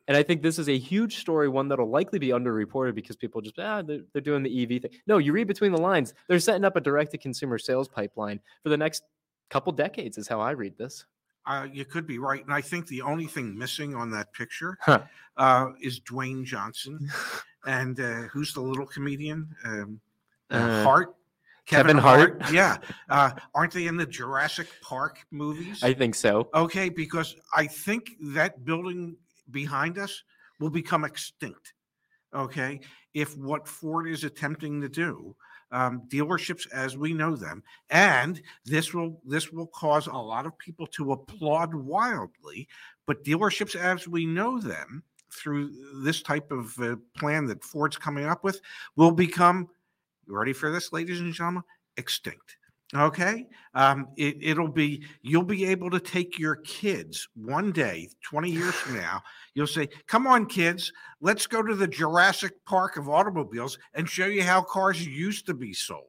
And 0.08 0.16
I 0.16 0.22
think 0.22 0.42
this 0.42 0.58
is 0.58 0.68
a 0.68 0.76
huge 0.78 1.18
story, 1.18 1.48
one 1.48 1.68
that'll 1.68 1.88
likely 1.88 2.18
be 2.18 2.28
underreported 2.28 2.94
because 2.94 3.14
people 3.16 3.40
just, 3.40 3.58
ah, 3.58 3.82
they're, 3.82 4.00
they're 4.12 4.22
doing 4.22 4.42
the 4.42 4.62
EV 4.62 4.82
thing. 4.82 4.90
No, 5.06 5.18
you 5.18 5.32
read 5.32 5.46
between 5.46 5.70
the 5.72 5.80
lines. 5.80 6.12
They're 6.28 6.40
setting 6.40 6.64
up 6.64 6.74
a 6.76 6.80
direct 6.80 7.12
to 7.12 7.18
consumer 7.18 7.56
sales 7.58 7.88
pipeline 7.88 8.40
for 8.62 8.68
the 8.70 8.76
next 8.76 9.04
couple 9.50 9.72
decades, 9.72 10.18
is 10.18 10.26
how 10.26 10.40
I 10.40 10.50
read 10.52 10.76
this. 10.76 11.04
Uh, 11.46 11.66
you 11.72 11.84
could 11.84 12.06
be 12.06 12.18
right, 12.18 12.44
and 12.44 12.52
I 12.54 12.60
think 12.60 12.86
the 12.86 13.02
only 13.02 13.26
thing 13.26 13.56
missing 13.56 13.94
on 13.94 14.10
that 14.12 14.32
picture 14.32 14.78
Huh. 14.80 15.02
uh, 15.36 15.66
is 15.80 16.00
Dwayne 16.00 16.44
Johnson, 16.44 17.08
and 17.66 17.98
uh, 17.98 18.22
who's 18.32 18.52
the 18.54 18.60
little 18.60 18.86
comedian? 18.86 19.48
Um, 19.64 20.00
uh, 20.50 20.54
Uh, 20.56 20.82
Hart. 20.84 21.14
Kevin 21.64 21.96
Hart. 21.96 22.42
Yeah. 22.52 22.76
Uh, 23.08 23.30
aren't 23.54 23.72
they 23.72 23.86
in 23.86 23.96
the 23.96 24.04
Jurassic 24.06 24.66
Park 24.82 25.24
movies? 25.30 25.82
I 25.82 25.92
think 25.94 26.16
so. 26.16 26.48
Okay, 26.54 26.88
because 26.88 27.36
I 27.56 27.66
think 27.68 28.10
that 28.20 28.64
building 28.64 29.16
behind 29.52 29.98
us 29.98 30.22
will 30.58 30.70
become 30.70 31.04
extinct. 31.04 31.74
Okay, 32.34 32.80
if 33.14 33.36
what 33.36 33.68
Ford 33.68 34.08
is 34.08 34.24
attempting 34.24 34.80
to 34.80 34.88
do, 34.88 35.36
um, 35.70 36.02
dealerships 36.08 36.66
as 36.72 36.96
we 36.96 37.12
know 37.12 37.36
them, 37.36 37.62
and 37.90 38.40
this 38.64 38.94
will 38.94 39.20
this 39.24 39.52
will 39.52 39.66
cause 39.66 40.06
a 40.06 40.12
lot 40.12 40.46
of 40.46 40.56
people 40.58 40.86
to 40.88 41.12
applaud 41.12 41.74
wildly, 41.74 42.68
but 43.06 43.24
dealerships 43.24 43.74
as 43.74 44.08
we 44.08 44.24
know 44.24 44.58
them 44.58 45.02
through 45.30 45.72
this 46.02 46.22
type 46.22 46.52
of 46.52 46.78
uh, 46.80 46.96
plan 47.16 47.46
that 47.46 47.64
Ford's 47.64 47.96
coming 47.96 48.26
up 48.26 48.44
with 48.44 48.60
will 48.96 49.12
become. 49.12 49.68
Ready 50.28 50.52
for 50.52 50.70
this, 50.70 50.92
ladies 50.92 51.20
and 51.20 51.34
gentlemen? 51.34 51.64
Extinct. 51.96 52.56
Okay. 52.94 53.46
Um, 53.74 54.08
it, 54.16 54.36
it'll 54.40 54.68
be, 54.68 55.02
you'll 55.22 55.42
be 55.42 55.64
able 55.64 55.88
to 55.90 56.00
take 56.00 56.38
your 56.38 56.56
kids 56.56 57.26
one 57.34 57.72
day, 57.72 58.08
20 58.22 58.50
years 58.50 58.74
from 58.74 58.96
now, 58.96 59.22
you'll 59.54 59.66
say, 59.66 59.88
Come 60.06 60.26
on, 60.26 60.44
kids, 60.46 60.92
let's 61.20 61.46
go 61.46 61.62
to 61.62 61.74
the 61.74 61.86
Jurassic 61.86 62.52
Park 62.66 62.98
of 62.98 63.08
automobiles 63.08 63.78
and 63.94 64.08
show 64.08 64.26
you 64.26 64.42
how 64.42 64.60
cars 64.60 65.06
used 65.06 65.46
to 65.46 65.54
be 65.54 65.72
sold. 65.72 66.04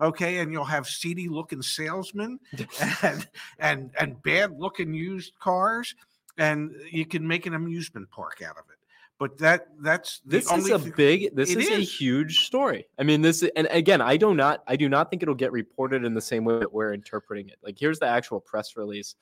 Okay. 0.00 0.38
And 0.38 0.52
you'll 0.52 0.64
have 0.64 0.86
seedy 0.86 1.28
looking 1.28 1.60
salesmen 1.60 2.38
and, 3.02 3.26
and, 3.58 3.90
and 3.98 4.22
bad 4.22 4.52
looking 4.56 4.94
used 4.94 5.32
cars, 5.40 5.94
and 6.36 6.70
you 6.90 7.04
can 7.04 7.26
make 7.26 7.46
an 7.46 7.54
amusement 7.54 8.08
park 8.10 8.42
out 8.44 8.56
of 8.56 8.64
it. 8.70 8.77
But 9.18 9.36
that, 9.38 9.66
that's 9.80 10.20
This 10.24 10.50
is 10.50 10.70
a 10.70 10.78
thing- 10.78 10.92
big, 10.96 11.34
this 11.34 11.50
is 11.50 11.68
a 11.68 11.80
huge 11.80 12.46
story. 12.46 12.86
I 12.98 13.02
mean, 13.02 13.20
this, 13.20 13.42
and 13.56 13.66
again, 13.70 14.00
I 14.00 14.16
do 14.16 14.32
not, 14.32 14.62
I 14.68 14.76
do 14.76 14.88
not 14.88 15.10
think 15.10 15.22
it'll 15.22 15.34
get 15.34 15.50
reported 15.50 16.04
in 16.04 16.14
the 16.14 16.20
same 16.20 16.44
way 16.44 16.60
that 16.60 16.72
we're 16.72 16.94
interpreting 16.94 17.48
it. 17.48 17.56
Like, 17.62 17.76
here's 17.78 17.98
the 17.98 18.06
actual 18.06 18.38
press 18.40 18.76
release 18.76 19.16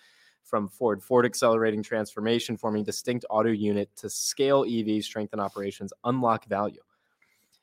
from 0.45 0.69
Ford. 0.69 1.03
Ford 1.03 1.25
accelerating 1.25 1.83
transformation, 1.83 2.59
forming 2.59 2.85
distinct 2.85 3.25
auto 3.31 3.51
unit 3.51 3.89
to 3.97 4.11
scale 4.11 4.65
EVs, 4.65 5.05
strengthen 5.05 5.41
operations, 5.41 5.93
unlock 6.05 6.45
value. 6.47 6.83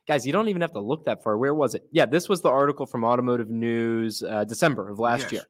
Guys, 0.07 0.25
you 0.25 0.33
don't 0.33 0.49
even 0.49 0.61
have 0.61 0.73
to 0.73 0.81
look 0.81 1.05
that 1.05 1.23
far. 1.23 1.37
Where 1.37 1.53
was 1.53 1.75
it? 1.75 1.87
Yeah, 1.91 2.07
this 2.07 2.27
was 2.27 2.41
the 2.41 2.49
article 2.49 2.85
from 2.87 3.05
Automotive 3.05 3.49
News, 3.51 4.23
uh, 4.23 4.43
December 4.43 4.89
of 4.89 4.97
last 4.99 5.21
Yes. 5.23 5.31
year. 5.33 5.43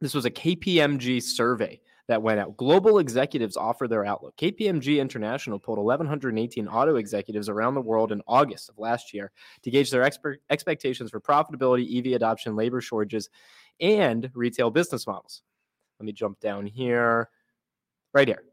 This 0.00 0.14
was 0.14 0.26
a 0.26 0.30
KPMG 0.30 1.20
survey 1.22 1.80
that 2.08 2.22
went 2.22 2.40
out. 2.40 2.56
Global 2.56 2.98
executives 2.98 3.56
offer 3.56 3.88
their 3.88 4.04
outlook. 4.04 4.36
KPMG 4.36 5.00
International 5.00 5.58
pulled 5.58 5.78
1,118 5.78 6.68
auto 6.68 6.96
executives 6.96 7.48
around 7.48 7.74
the 7.74 7.80
world 7.80 8.12
in 8.12 8.22
August 8.26 8.68
of 8.68 8.78
last 8.78 9.14
year 9.14 9.32
to 9.62 9.70
gauge 9.70 9.90
their 9.90 10.02
expert 10.02 10.40
expectations 10.50 11.10
for 11.10 11.20
profitability, 11.20 11.98
EV 11.98 12.14
adoption, 12.14 12.56
labor 12.56 12.80
shortages, 12.80 13.30
and 13.80 14.30
retail 14.34 14.70
business 14.70 15.06
models. 15.06 15.42
Let 15.98 16.06
me 16.06 16.12
jump 16.12 16.40
down 16.40 16.66
here, 16.66 17.30
right 18.12 18.28
here. 18.28 18.44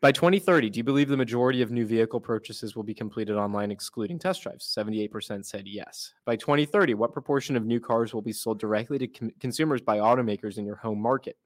By 0.00 0.12
2030, 0.12 0.70
do 0.70 0.76
you 0.78 0.84
believe 0.84 1.08
the 1.08 1.16
majority 1.16 1.60
of 1.60 1.72
new 1.72 1.84
vehicle 1.84 2.20
purchases 2.20 2.76
will 2.76 2.84
be 2.84 2.94
completed 2.94 3.36
online, 3.36 3.72
excluding 3.72 4.16
test 4.16 4.42
drives? 4.44 4.64
78% 4.64 5.44
said 5.44 5.66
yes. 5.66 6.14
By 6.24 6.36
2030, 6.36 6.94
what 6.94 7.12
proportion 7.12 7.56
of 7.56 7.66
new 7.66 7.80
cars 7.80 8.14
will 8.14 8.22
be 8.22 8.32
sold 8.32 8.60
directly 8.60 8.98
to 8.98 9.08
con- 9.08 9.32
consumers 9.40 9.80
by 9.80 9.98
automakers 9.98 10.56
in 10.56 10.64
your 10.64 10.76
home 10.76 11.02
market? 11.02 11.36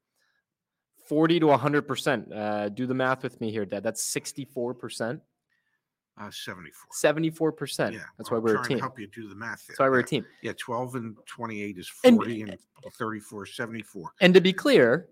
40 1.12 1.40
to 1.40 1.46
100%. 1.48 2.32
Uh, 2.34 2.68
do 2.70 2.86
the 2.86 2.94
math 2.94 3.22
with 3.22 3.38
me 3.38 3.50
here, 3.50 3.66
Dad. 3.66 3.82
That's 3.82 4.02
64%, 4.02 5.20
Uh, 6.18 6.30
74. 6.30 7.52
74%. 7.52 7.92
Yeah. 7.92 8.00
That's 8.16 8.30
why 8.30 8.38
I'm 8.38 8.42
we're 8.42 8.52
a 8.52 8.54
trying 8.54 8.68
team. 8.68 8.76
to 8.78 8.82
help 8.82 8.98
you 8.98 9.06
do 9.08 9.28
the 9.28 9.34
math. 9.34 9.66
That's 9.66 9.78
why 9.78 9.90
we're 9.90 9.98
a 9.98 10.04
team. 10.04 10.24
Yeah, 10.42 10.52
12 10.56 10.94
and 10.94 11.16
28 11.26 11.76
is 11.76 11.86
40 11.88 12.42
and, 12.42 12.58
34 12.98 13.44
is 13.44 13.54
74. 13.54 14.12
And 14.22 14.32
to 14.32 14.40
be 14.40 14.54
clear, 14.54 15.10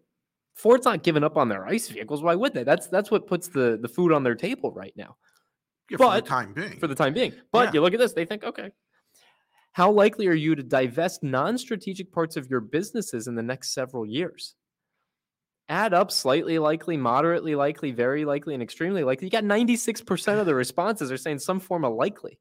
Ford's 0.54 0.86
not 0.86 1.02
giving 1.02 1.22
up 1.22 1.36
on 1.36 1.50
their 1.50 1.66
ICE 1.66 1.86
vehicles. 1.88 2.22
Why 2.22 2.34
would 2.34 2.54
they? 2.54 2.64
That's 2.64 2.86
that's 2.86 3.10
what 3.10 3.26
puts 3.26 3.48
the 3.48 3.78
the 3.82 3.88
food 3.88 4.10
on 4.10 4.22
their 4.22 4.34
table 4.34 4.72
right 4.72 4.94
now. 4.96 5.16
Yeah, 5.90 5.98
for 5.98 6.04
But- 6.06 6.24
the 6.24 6.30
time 6.30 6.54
being. 6.54 6.78
for 6.78 6.86
the 6.86 6.94
time 6.94 7.12
being. 7.12 7.34
But 7.52 7.66
Yeah. 7.68 7.72
you 7.74 7.80
look 7.82 7.92
at 7.92 7.98
this, 8.00 8.14
they 8.14 8.24
think, 8.24 8.42
okay. 8.44 8.72
How 9.72 9.90
likely 9.90 10.26
are 10.28 10.32
you 10.46 10.54
to 10.54 10.62
divest 10.62 11.22
non 11.22 11.58
strategic 11.58 12.10
parts 12.10 12.38
of 12.38 12.48
your 12.48 12.60
businesses 12.60 13.26
in 13.28 13.34
the 13.34 13.42
next 13.42 13.74
several 13.74 14.06
years? 14.06 14.54
Add 15.70 15.94
up 15.94 16.10
slightly 16.10 16.58
likely, 16.58 16.96
moderately 16.96 17.54
likely, 17.54 17.92
very 17.92 18.24
likely, 18.24 18.54
and 18.54 18.62
extremely 18.62 19.04
likely. 19.04 19.28
You 19.28 19.30
got 19.30 19.44
96% 19.44 20.40
of 20.40 20.44
the 20.44 20.54
responses 20.54 21.12
are 21.12 21.16
saying 21.16 21.38
some 21.38 21.60
form 21.60 21.84
of 21.84 21.94
likely. 21.94 22.40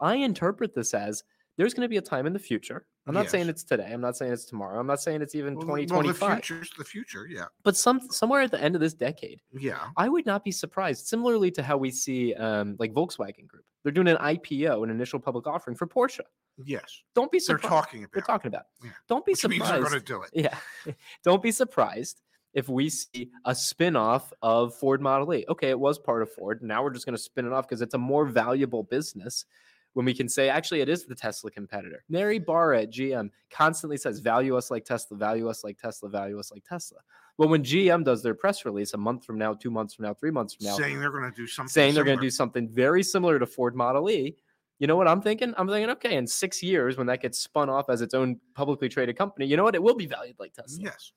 I 0.00 0.16
interpret 0.16 0.74
this 0.74 0.94
as 0.94 1.22
there's 1.58 1.74
going 1.74 1.84
to 1.84 1.88
be 1.88 1.98
a 1.98 2.02
time 2.02 2.26
in 2.26 2.32
the 2.32 2.38
future. 2.38 2.86
I'm 3.06 3.12
not 3.12 3.28
saying 3.28 3.48
it's 3.50 3.62
today. 3.62 3.90
I'm 3.92 4.00
not 4.00 4.16
saying 4.16 4.32
it's 4.32 4.46
tomorrow. 4.46 4.80
I'm 4.80 4.86
not 4.86 5.02
saying 5.02 5.20
it's 5.20 5.34
even 5.34 5.54
well, 5.54 5.66
the- 5.66 5.72
well, 5.72 6.02
2025. 6.02 6.28
the 6.30 6.34
future's 6.42 6.70
the 6.78 6.84
future. 6.84 7.26
Yeah. 7.28 7.44
but 7.62 7.76
some 7.76 8.00
somewhere 8.10 8.40
at 8.40 8.50
the 8.50 8.60
end 8.62 8.74
of 8.74 8.80
this 8.80 8.94
decade, 8.94 9.40
Yeah. 9.52 9.88
I 9.96 10.08
would 10.08 10.24
not 10.24 10.42
be 10.42 10.50
surprised. 10.50 11.06
Similarly 11.08 11.50
to 11.50 11.62
how 11.62 11.76
we 11.76 11.90
see 11.90 12.32
um, 12.34 12.76
like 12.78 12.94
Volkswagen 12.94 13.46
Group, 13.46 13.64
they're 13.82 13.92
doing 13.92 14.08
an 14.08 14.16
IPO, 14.16 14.82
an 14.84 14.88
initial 14.88 15.18
public 15.18 15.46
offering 15.46 15.76
for 15.76 15.86
Porsche. 15.86 16.20
Yes. 16.64 17.02
Don't 17.14 17.30
be 17.30 17.38
surprised. 17.38 17.64
They're 17.64 17.70
talking 17.70 18.04
about. 18.04 18.12
They're 18.14 18.22
talking 18.22 18.48
about. 18.48 18.64
Yeah. 18.82 18.90
Don't 19.08 19.26
be 19.26 19.32
which 19.32 19.46
means 19.48 19.68
they're 19.68 19.80
going 19.80 19.92
to 19.92 20.00
do 20.00 20.22
it. 20.22 20.30
Yeah. 20.32 20.56
Don't 21.24 21.42
be 21.42 21.50
surprised 21.50 22.22
if 22.54 22.68
we 22.68 22.88
see 22.88 23.30
a 23.44 23.54
spin-off 23.54 24.32
of 24.42 24.74
Ford 24.74 25.00
Model 25.00 25.34
E. 25.34 25.44
Okay, 25.48 25.70
it 25.70 25.78
was 25.78 25.98
part 25.98 26.22
of 26.22 26.30
Ford. 26.32 26.62
Now 26.62 26.82
we're 26.82 26.90
just 26.90 27.06
going 27.06 27.16
to 27.16 27.22
spin 27.22 27.46
it 27.46 27.52
off 27.52 27.66
because 27.66 27.82
it's 27.82 27.94
a 27.94 27.98
more 27.98 28.26
valuable 28.26 28.82
business 28.82 29.46
when 29.94 30.06
we 30.06 30.14
can 30.14 30.28
say 30.28 30.48
actually 30.48 30.80
it 30.80 30.88
is 30.88 31.04
the 31.04 31.14
Tesla 31.14 31.50
competitor. 31.50 32.04
Mary 32.08 32.38
Barra 32.38 32.82
at 32.82 32.92
GM 32.92 33.30
constantly 33.50 33.96
says 33.96 34.20
value 34.20 34.56
us 34.56 34.70
like 34.70 34.84
Tesla, 34.84 35.16
value 35.16 35.48
us 35.48 35.64
like 35.64 35.78
Tesla, 35.78 36.08
value 36.08 36.38
us 36.38 36.50
like 36.50 36.64
Tesla. 36.64 36.98
Well, 37.38 37.48
when 37.48 37.62
GM 37.62 38.04
does 38.04 38.22
their 38.22 38.34
press 38.34 38.64
release 38.64 38.94
a 38.94 38.98
month 38.98 39.24
from 39.24 39.38
now, 39.38 39.54
two 39.54 39.70
months 39.70 39.94
from 39.94 40.04
now, 40.04 40.14
three 40.14 40.30
months 40.30 40.54
from 40.54 40.66
now, 40.66 40.76
saying 40.76 41.00
they're 41.00 41.10
going 41.10 41.30
to 41.30 41.36
do 41.36 41.46
something. 41.46 41.70
saying 41.70 41.94
they're 41.94 42.04
going 42.04 42.18
to 42.18 42.22
do 42.22 42.30
something 42.30 42.68
very 42.68 43.02
similar 43.02 43.38
to 43.38 43.46
Ford 43.46 43.74
Model 43.74 44.10
E. 44.10 44.36
You 44.78 44.86
know 44.86 44.96
what 44.96 45.08
I'm 45.08 45.22
thinking? 45.22 45.54
I'm 45.56 45.68
thinking, 45.68 45.90
okay, 45.90 46.16
in 46.16 46.26
six 46.26 46.62
years, 46.62 46.96
when 46.96 47.06
that 47.06 47.22
gets 47.22 47.38
spun 47.38 47.70
off 47.70 47.88
as 47.88 48.02
its 48.02 48.14
own 48.14 48.38
publicly 48.54 48.88
traded 48.88 49.16
company, 49.16 49.46
you 49.46 49.56
know 49.56 49.64
what? 49.64 49.74
It 49.74 49.82
will 49.82 49.94
be 49.94 50.06
valued 50.06 50.36
like 50.38 50.52
Tesla. 50.54 50.82
Yes. 50.82 51.12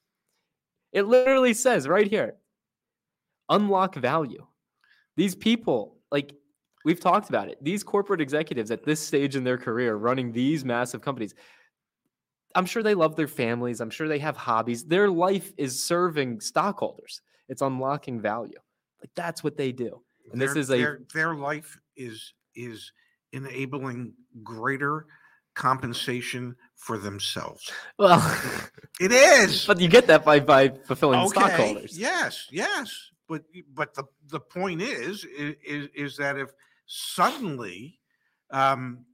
It 0.96 1.08
literally 1.08 1.54
says 1.54 1.90
right 1.90 2.08
here 2.08 2.36
unlock 3.50 3.96
value. 3.96 4.48
These 5.18 5.36
people, 5.36 5.98
like 6.10 6.34
we've 6.86 7.02
talked 7.02 7.30
about 7.30 7.50
it, 7.50 7.62
these 7.62 7.84
corporate 7.84 8.22
executives 8.22 8.72
at 8.72 8.86
this 8.86 9.00
stage 9.02 9.36
in 9.36 9.44
their 9.44 9.58
career 9.58 9.98
running 9.98 10.32
these 10.32 10.64
massive 10.64 11.02
companies, 11.02 11.36
I'm 12.56 12.66
sure 12.66 12.82
they 12.82 12.96
love 12.96 13.18
their 13.18 13.28
families. 13.28 13.82
I'm 13.82 13.90
sure 13.90 14.08
they 14.08 14.20
have 14.20 14.38
hobbies. 14.38 14.86
Their 14.86 15.10
life 15.10 15.52
is 15.58 15.84
serving 15.84 16.40
stockholders, 16.40 17.22
it's 17.50 17.62
unlocking 17.62 18.22
value. 18.22 18.58
Like 19.02 19.12
that's 19.16 19.44
what 19.44 19.58
they 19.58 19.74
do. 19.74 20.02
And 20.32 20.42
this 20.42 20.56
is 20.56 20.70
a- 20.70 20.78
their, 20.78 21.02
their 21.14 21.36
life 21.36 21.78
is 21.98 22.34
is 22.56 22.90
enabling 23.34 24.14
greater 24.44 25.08
compensation 25.56 26.56
for 26.76 26.98
themselves. 26.98 27.72
Well, 27.98 28.20
It 29.00 29.12
is. 29.12 29.66
but 29.66 29.80
you 29.80 29.88
get 29.90 30.08
that 30.08 30.24
by 30.24 30.40
by 30.40 30.70
fulfilling 30.70 31.20
okay. 31.22 31.30
stockholders. 31.40 31.98
Yes, 31.98 32.48
yes. 32.52 32.94
But 33.28 33.44
but 33.74 33.94
the 33.96 34.04
the 34.28 34.40
point 34.40 34.82
is 34.82 35.26
is 35.26 35.90
is 35.96 36.18
that 36.18 36.38
if 36.38 36.52
suddenly 36.86 38.00
um, 38.52 39.06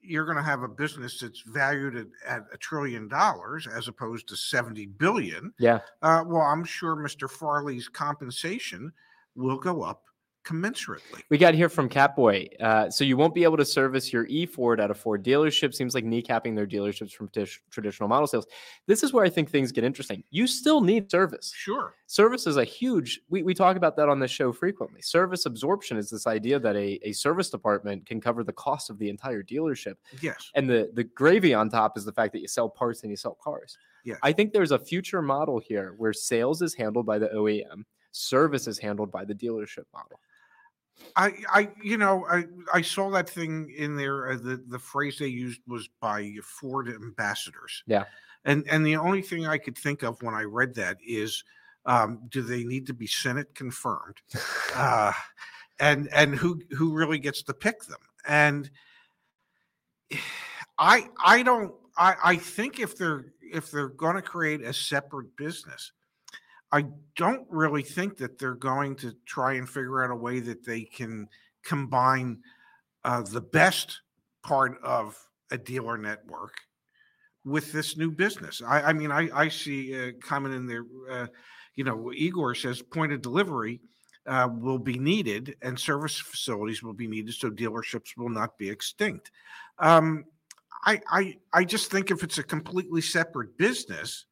you're 0.00 0.24
going 0.24 0.36
to 0.36 0.42
have 0.42 0.62
a 0.62 0.68
business 0.68 1.20
that's 1.20 1.42
valued 1.46 1.94
at, 1.96 2.06
at 2.26 2.42
a 2.52 2.56
trillion 2.56 3.06
dollars 3.06 3.66
as 3.66 3.86
opposed 3.86 4.26
to 4.28 4.36
70 4.36 4.86
billion, 4.86 5.52
Yeah. 5.58 5.80
uh, 6.02 6.24
well, 6.26 6.42
I'm 6.42 6.64
sure 6.64 6.96
Mr. 6.96 7.30
Farley's 7.30 7.86
compensation 7.88 8.92
will 9.34 9.58
go 9.58 9.82
up 9.82 10.02
commensurately. 10.44 11.22
We 11.28 11.38
got 11.38 11.54
here 11.54 11.68
from 11.68 11.88
Catboy. 11.88 12.48
Uh, 12.60 12.90
so 12.90 13.04
you 13.04 13.16
won't 13.16 13.34
be 13.34 13.44
able 13.44 13.56
to 13.56 13.64
service 13.64 14.12
your 14.12 14.26
E 14.26 14.46
Ford 14.46 14.80
at 14.80 14.90
a 14.90 14.94
Ford 14.94 15.24
dealership. 15.24 15.74
Seems 15.74 15.94
like 15.94 16.04
kneecapping 16.04 16.54
their 16.56 16.66
dealerships 16.66 17.12
from 17.12 17.28
tish- 17.28 17.60
traditional 17.70 18.08
model 18.08 18.26
sales. 18.26 18.46
This 18.86 19.02
is 19.02 19.12
where 19.12 19.24
I 19.24 19.30
think 19.30 19.50
things 19.50 19.72
get 19.72 19.84
interesting. 19.84 20.24
You 20.30 20.46
still 20.46 20.80
need 20.80 21.10
service. 21.10 21.52
Sure. 21.54 21.94
Service 22.06 22.46
is 22.46 22.56
a 22.56 22.64
huge. 22.64 23.20
We, 23.28 23.42
we 23.42 23.54
talk 23.54 23.76
about 23.76 23.96
that 23.96 24.08
on 24.08 24.18
this 24.18 24.30
show 24.30 24.52
frequently. 24.52 25.02
Service 25.02 25.46
absorption 25.46 25.96
is 25.96 26.10
this 26.10 26.26
idea 26.26 26.58
that 26.58 26.74
a, 26.74 26.98
a 27.02 27.12
service 27.12 27.50
department 27.50 28.06
can 28.06 28.20
cover 28.20 28.42
the 28.42 28.52
cost 28.52 28.90
of 28.90 28.98
the 28.98 29.08
entire 29.08 29.42
dealership. 29.42 29.94
Yes. 30.20 30.50
And 30.54 30.68
the 30.68 30.90
the 30.94 31.04
gravy 31.04 31.54
on 31.54 31.68
top 31.68 31.96
is 31.96 32.04
the 32.04 32.12
fact 32.12 32.32
that 32.32 32.40
you 32.40 32.48
sell 32.48 32.68
parts 32.68 33.02
and 33.02 33.10
you 33.10 33.16
sell 33.16 33.38
cars. 33.42 33.76
Yes. 34.04 34.18
I 34.22 34.32
think 34.32 34.52
there's 34.52 34.72
a 34.72 34.78
future 34.78 35.22
model 35.22 35.58
here 35.58 35.94
where 35.98 36.12
sales 36.12 36.62
is 36.62 36.74
handled 36.74 37.06
by 37.06 37.18
the 37.18 37.28
OEM, 37.28 37.84
service 38.12 38.66
is 38.66 38.78
handled 38.78 39.10
by 39.10 39.24
the 39.24 39.34
dealership 39.34 39.84
model. 39.92 40.18
I, 41.16 41.32
I, 41.52 41.70
you 41.82 41.98
know, 41.98 42.26
I, 42.30 42.44
I 42.72 42.82
saw 42.82 43.10
that 43.10 43.28
thing 43.28 43.72
in 43.76 43.96
there. 43.96 44.30
Uh, 44.30 44.36
the 44.36 44.62
the 44.68 44.78
phrase 44.78 45.18
they 45.18 45.26
used 45.26 45.60
was 45.66 45.88
by 46.00 46.34
Ford 46.42 46.88
ambassadors. 46.88 47.82
Yeah. 47.86 48.04
And 48.44 48.66
and 48.70 48.84
the 48.84 48.96
only 48.96 49.22
thing 49.22 49.46
I 49.46 49.58
could 49.58 49.76
think 49.76 50.02
of 50.02 50.22
when 50.22 50.34
I 50.34 50.42
read 50.42 50.74
that 50.76 50.98
is, 51.06 51.44
um, 51.86 52.20
do 52.30 52.42
they 52.42 52.64
need 52.64 52.86
to 52.86 52.94
be 52.94 53.06
Senate 53.06 53.54
confirmed? 53.54 54.16
uh, 54.74 55.12
and 55.78 56.08
and 56.12 56.34
who 56.34 56.60
who 56.70 56.94
really 56.94 57.18
gets 57.18 57.42
to 57.44 57.54
pick 57.54 57.84
them? 57.84 58.00
And 58.26 58.70
I 60.78 61.08
I 61.22 61.42
don't 61.42 61.74
I 61.96 62.14
I 62.24 62.36
think 62.36 62.80
if 62.80 62.96
they're 62.96 63.26
if 63.42 63.70
they're 63.70 63.88
going 63.88 64.16
to 64.16 64.22
create 64.22 64.62
a 64.62 64.72
separate 64.72 65.36
business, 65.36 65.92
I 66.72 66.86
don't 67.16 67.46
really 67.50 67.82
think 67.82 68.16
that 68.18 68.38
they're 68.38 68.54
going 68.54 68.96
to 68.96 69.14
try 69.26 69.54
and 69.54 69.68
figure 69.68 70.04
out 70.04 70.10
a 70.10 70.16
way 70.16 70.40
that 70.40 70.64
they 70.64 70.82
can 70.82 71.28
combine 71.64 72.42
uh, 73.04 73.22
the 73.22 73.40
best 73.40 74.00
part 74.42 74.78
of 74.82 75.16
a 75.50 75.58
dealer 75.58 75.98
network 75.98 76.54
with 77.44 77.72
this 77.72 77.96
new 77.96 78.10
business. 78.10 78.62
I, 78.64 78.82
I 78.82 78.92
mean, 78.92 79.10
I, 79.10 79.28
I 79.34 79.48
see 79.48 79.94
a 79.94 80.12
comment 80.12 80.54
in 80.54 80.66
there, 80.66 80.84
uh, 81.10 81.26
you 81.74 81.84
know, 81.84 82.12
Igor 82.14 82.54
says 82.54 82.82
point 82.82 83.12
of 83.12 83.22
delivery 83.22 83.80
uh, 84.26 84.48
will 84.52 84.78
be 84.78 84.98
needed 84.98 85.56
and 85.62 85.78
service 85.78 86.18
facilities 86.18 86.82
will 86.82 86.92
be 86.92 87.08
needed 87.08 87.34
so 87.34 87.50
dealerships 87.50 88.16
will 88.16 88.28
not 88.28 88.58
be 88.58 88.68
extinct. 88.68 89.30
Um, 89.78 90.24
I, 90.84 91.00
I, 91.10 91.36
I 91.52 91.64
just 91.64 91.90
think 91.90 92.10
if 92.10 92.22
it's 92.22 92.38
a 92.38 92.42
completely 92.42 93.00
separate 93.00 93.56
business, 93.58 94.26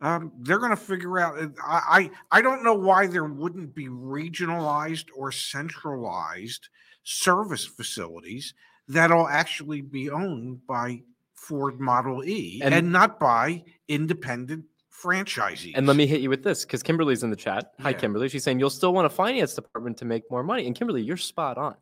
um, 0.00 0.32
they're 0.40 0.58
going 0.58 0.70
to 0.70 0.76
figure 0.76 1.18
out. 1.18 1.38
uh, 1.38 1.48
I, 1.64 2.10
I 2.30 2.38
I 2.38 2.42
don't 2.42 2.62
know 2.62 2.74
why 2.74 3.06
there 3.06 3.24
wouldn't 3.24 3.74
be 3.74 3.88
regionalized 3.88 5.06
or 5.16 5.32
centralized 5.32 6.68
service 7.04 7.64
facilities 7.64 8.54
that'll 8.88 9.28
actually 9.28 9.80
be 9.80 10.10
owned 10.10 10.66
by 10.66 11.02
Ford 11.34 11.80
Model 11.80 12.24
E 12.24 12.60
and, 12.62 12.74
And- 12.74 12.92
not 12.92 13.18
by 13.20 13.64
independent 13.88 14.64
franchisees. 14.92 15.72
And 15.74 15.86
let 15.86 15.96
me 15.96 16.06
hit 16.06 16.20
you 16.20 16.30
with 16.30 16.42
this 16.42 16.64
because 16.64 16.82
Kimberly's 16.82 17.22
in 17.22 17.30
the 17.30 17.36
chat. 17.36 17.72
Hi, 17.80 17.90
Yeah. 17.90 17.96
Kimberly. 17.98 18.28
She's 18.28 18.44
saying 18.44 18.58
you'll 18.58 18.70
still 18.70 18.94
want 18.94 19.06
a 19.06 19.10
finance 19.10 19.54
department 19.54 19.98
to 19.98 20.04
make 20.04 20.22
more 20.30 20.42
money. 20.42 20.66
And 20.66 20.74
Kimberly, 20.74 21.02
you're 21.02 21.16
spot 21.18 21.58
on. 21.58 21.74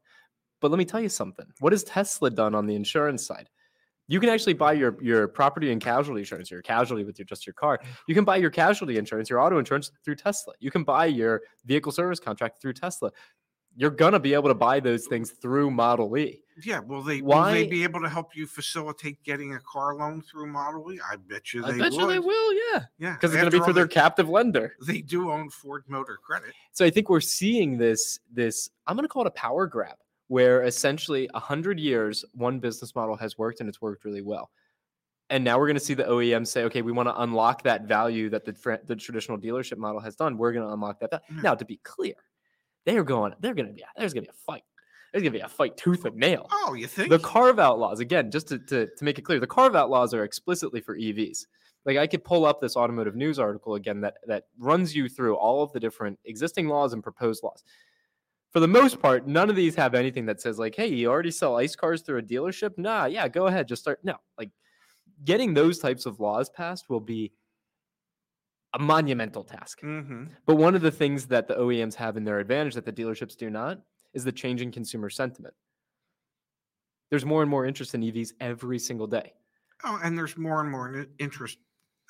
But 0.60 0.70
let 0.70 0.78
me 0.78 0.84
tell 0.84 1.00
you 1.00 1.08
something. 1.08 1.46
What 1.60 1.72
has 1.72 1.84
Tesla 1.84 2.30
done 2.30 2.54
on 2.54 2.66
the 2.66 2.74
insurance 2.74 3.24
side? 3.26 3.48
You 4.06 4.20
can 4.20 4.28
actually 4.28 4.52
buy 4.54 4.74
your 4.74 4.96
your 5.02 5.28
property 5.28 5.72
and 5.72 5.80
casualty 5.80 6.20
insurance, 6.20 6.50
your 6.50 6.62
casualty 6.62 7.04
with 7.04 7.18
your 7.18 7.26
just 7.26 7.46
your 7.46 7.54
car. 7.54 7.80
You 8.06 8.14
can 8.14 8.24
buy 8.24 8.36
your 8.36 8.50
casualty 8.50 8.98
insurance, 8.98 9.30
your 9.30 9.40
auto 9.40 9.58
insurance 9.58 9.90
through 10.04 10.16
Tesla. 10.16 10.52
You 10.60 10.70
can 10.70 10.84
buy 10.84 11.06
your 11.06 11.42
vehicle 11.64 11.90
service 11.92 12.20
contract 12.20 12.60
through 12.60 12.74
Tesla. 12.74 13.10
You're 13.76 13.90
gonna 13.90 14.20
be 14.20 14.34
able 14.34 14.48
to 14.48 14.54
buy 14.54 14.78
those 14.78 15.06
things 15.06 15.32
through 15.32 15.70
Model 15.70 16.16
E. 16.18 16.42
Yeah, 16.62 16.78
will 16.80 17.02
they 17.02 17.20
will 17.22 17.30
Why- 17.30 17.52
they 17.52 17.66
be 17.66 17.82
able 17.82 18.00
to 18.02 18.08
help 18.08 18.36
you 18.36 18.46
facilitate 18.46 19.20
getting 19.24 19.54
a 19.54 19.60
car 19.60 19.96
loan 19.96 20.22
through 20.22 20.46
Model 20.46 20.92
E? 20.92 21.00
I 21.10 21.16
bet 21.16 21.52
you 21.52 21.64
I 21.64 21.72
they 21.72 21.78
bet 21.78 21.92
would. 21.92 22.00
you 22.02 22.06
they 22.06 22.18
will, 22.20 22.52
yeah, 22.52 22.84
Yeah, 22.98 23.14
because 23.14 23.32
it's 23.32 23.40
gonna 23.42 23.50
be 23.50 23.58
through 23.58 23.72
their 23.72 23.86
they- 23.86 23.94
captive 23.94 24.28
lender. 24.28 24.76
They 24.86 25.00
do 25.00 25.30
own 25.30 25.48
Ford 25.50 25.82
Motor 25.88 26.18
Credit. 26.24 26.52
So 26.72 26.84
I 26.84 26.90
think 26.90 27.08
we're 27.08 27.20
seeing 27.20 27.78
this 27.78 28.20
this 28.32 28.68
I'm 28.86 28.96
going 28.96 29.04
to 29.04 29.08
call 29.08 29.22
it 29.22 29.28
a 29.28 29.30
power 29.32 29.66
grab 29.66 29.96
where 30.28 30.62
essentially 30.62 31.28
100 31.32 31.78
years 31.78 32.24
one 32.32 32.58
business 32.58 32.94
model 32.94 33.16
has 33.16 33.36
worked 33.38 33.60
and 33.60 33.68
it's 33.68 33.80
worked 33.80 34.04
really 34.04 34.22
well. 34.22 34.50
And 35.30 35.42
now 35.42 35.58
we're 35.58 35.66
going 35.66 35.76
to 35.76 35.84
see 35.84 35.94
the 35.94 36.04
OEM 36.04 36.46
say, 36.46 36.64
okay, 36.64 36.82
we 36.82 36.92
want 36.92 37.08
to 37.08 37.22
unlock 37.22 37.62
that 37.62 37.84
value 37.84 38.28
that 38.30 38.44
the 38.44 38.80
the 38.86 38.94
traditional 38.94 39.38
dealership 39.38 39.78
model 39.78 40.00
has 40.00 40.16
done. 40.16 40.36
We're 40.36 40.52
going 40.52 40.66
to 40.66 40.72
unlock 40.72 41.00
that. 41.00 41.10
Yeah. 41.12 41.40
Now, 41.42 41.54
to 41.54 41.64
be 41.64 41.80
clear, 41.82 42.14
they 42.84 42.96
are 42.98 43.02
going. 43.02 43.32
They're 43.40 43.54
going 43.54 43.68
to 43.68 43.72
be. 43.72 43.82
There's 43.96 44.12
going 44.12 44.24
to 44.24 44.30
be 44.30 44.36
a 44.36 44.44
fight. 44.44 44.64
There's 45.12 45.22
going 45.22 45.32
to 45.32 45.38
be 45.38 45.44
a 45.44 45.48
fight 45.48 45.76
tooth 45.76 46.04
and 46.04 46.16
nail. 46.16 46.48
Oh, 46.50 46.74
you 46.74 46.86
think? 46.86 47.08
The 47.08 47.20
carve 47.20 47.58
out 47.58 47.78
laws, 47.78 48.00
again, 48.00 48.30
just 48.30 48.48
to, 48.48 48.58
to, 48.58 48.86
to 48.86 49.04
make 49.04 49.18
it 49.18 49.22
clear, 49.22 49.38
the 49.38 49.46
carve 49.46 49.76
out 49.76 49.88
laws 49.88 50.12
are 50.12 50.24
explicitly 50.24 50.80
for 50.80 50.98
EVs. 50.98 51.46
Like 51.86 51.98
I 51.98 52.06
could 52.06 52.24
pull 52.24 52.44
up 52.44 52.60
this 52.60 52.76
automotive 52.76 53.14
news 53.14 53.38
article 53.38 53.74
again 53.76 54.00
that 54.00 54.16
that 54.26 54.44
runs 54.58 54.94
you 54.94 55.08
through 55.08 55.36
all 55.36 55.62
of 55.62 55.72
the 55.72 55.80
different 55.80 56.18
existing 56.24 56.68
laws 56.68 56.92
and 56.92 57.02
proposed 57.02 57.42
laws. 57.42 57.62
For 58.54 58.60
the 58.60 58.68
most 58.68 59.02
part, 59.02 59.26
none 59.26 59.50
of 59.50 59.56
these 59.56 59.74
have 59.74 59.96
anything 59.96 60.26
that 60.26 60.40
says 60.40 60.60
like, 60.60 60.76
"Hey, 60.76 60.86
you 60.86 61.10
already 61.10 61.32
sell 61.32 61.56
ICE 61.56 61.74
cars 61.74 62.02
through 62.02 62.18
a 62.18 62.22
dealership." 62.22 62.78
Nah, 62.78 63.06
yeah, 63.06 63.26
go 63.26 63.48
ahead, 63.48 63.66
just 63.66 63.82
start. 63.82 63.98
No, 64.04 64.14
like 64.38 64.50
getting 65.24 65.54
those 65.54 65.80
types 65.80 66.06
of 66.06 66.20
laws 66.20 66.48
passed 66.48 66.88
will 66.88 67.00
be 67.00 67.32
a 68.72 68.78
monumental 68.78 69.42
task. 69.42 69.80
mm-hmm. 69.80 70.26
But 70.46 70.54
one 70.54 70.76
of 70.76 70.82
the 70.82 70.92
things 70.92 71.26
that 71.26 71.48
the 71.48 71.54
OEMs 71.54 71.94
have 71.96 72.16
in 72.16 72.22
their 72.22 72.38
advantage 72.38 72.74
that 72.74 72.84
the 72.84 72.92
dealerships 72.92 73.36
do 73.36 73.50
not 73.50 73.80
is 74.12 74.22
the 74.22 74.32
changing 74.32 74.70
consumer 74.70 75.10
sentiment. 75.10 75.54
There's 77.10 77.24
more 77.24 77.42
and 77.42 77.50
more 77.50 77.66
interest 77.66 77.94
in 77.94 78.02
EVs 78.02 78.34
every 78.40 78.78
single 78.78 79.08
day. 79.08 79.32
Oh, 79.84 80.00
and 80.02 80.16
there's 80.16 80.36
more 80.36 80.60
and 80.60 80.70
more 80.70 81.06
interest 81.18 81.58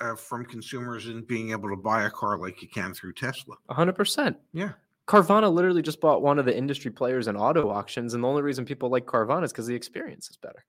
uh, 0.00 0.14
from 0.14 0.44
consumers 0.44 1.06
in 1.06 1.22
being 1.22 1.52
able 1.52 1.70
to 1.70 1.76
buy 1.76 2.04
a 2.04 2.10
car 2.10 2.38
like 2.38 2.60
you 2.60 2.68
can 2.68 2.92
through 2.92 3.14
Tesla. 3.14 3.56
100%. 3.70 4.36
Yeah. 4.52 4.72
Carvana 5.06 5.52
literally 5.52 5.82
just 5.82 6.00
bought 6.00 6.22
one 6.22 6.38
of 6.38 6.46
the 6.46 6.56
industry 6.56 6.90
players 6.90 7.28
in 7.28 7.36
auto 7.36 7.68
auctions. 7.70 8.14
And 8.14 8.24
the 8.24 8.28
only 8.28 8.42
reason 8.42 8.64
people 8.64 8.88
like 8.88 9.04
Carvana 9.04 9.44
is 9.44 9.52
because 9.52 9.66
the 9.66 9.74
experience 9.74 10.30
is 10.30 10.36
better. 10.38 10.64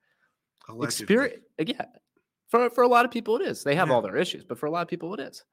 Allegedly. 0.68 1.04
Experience, 1.16 1.44
yeah. 1.66 1.86
For, 2.50 2.70
for 2.70 2.84
a 2.84 2.88
lot 2.88 3.06
of 3.06 3.12
people, 3.12 3.38
it 3.38 3.44
is. 3.44 3.64
They 3.64 3.76
have 3.76 3.88
Yeah. 3.88 3.94
all 3.96 4.02
their 4.02 4.18
issues, 4.18 4.44
but 4.44 4.58
for 4.58 4.66
a 4.66 4.72
lot 4.72 4.82
of 4.82 4.88
people, 4.88 5.14
it 5.14 5.20
is. 5.22 5.44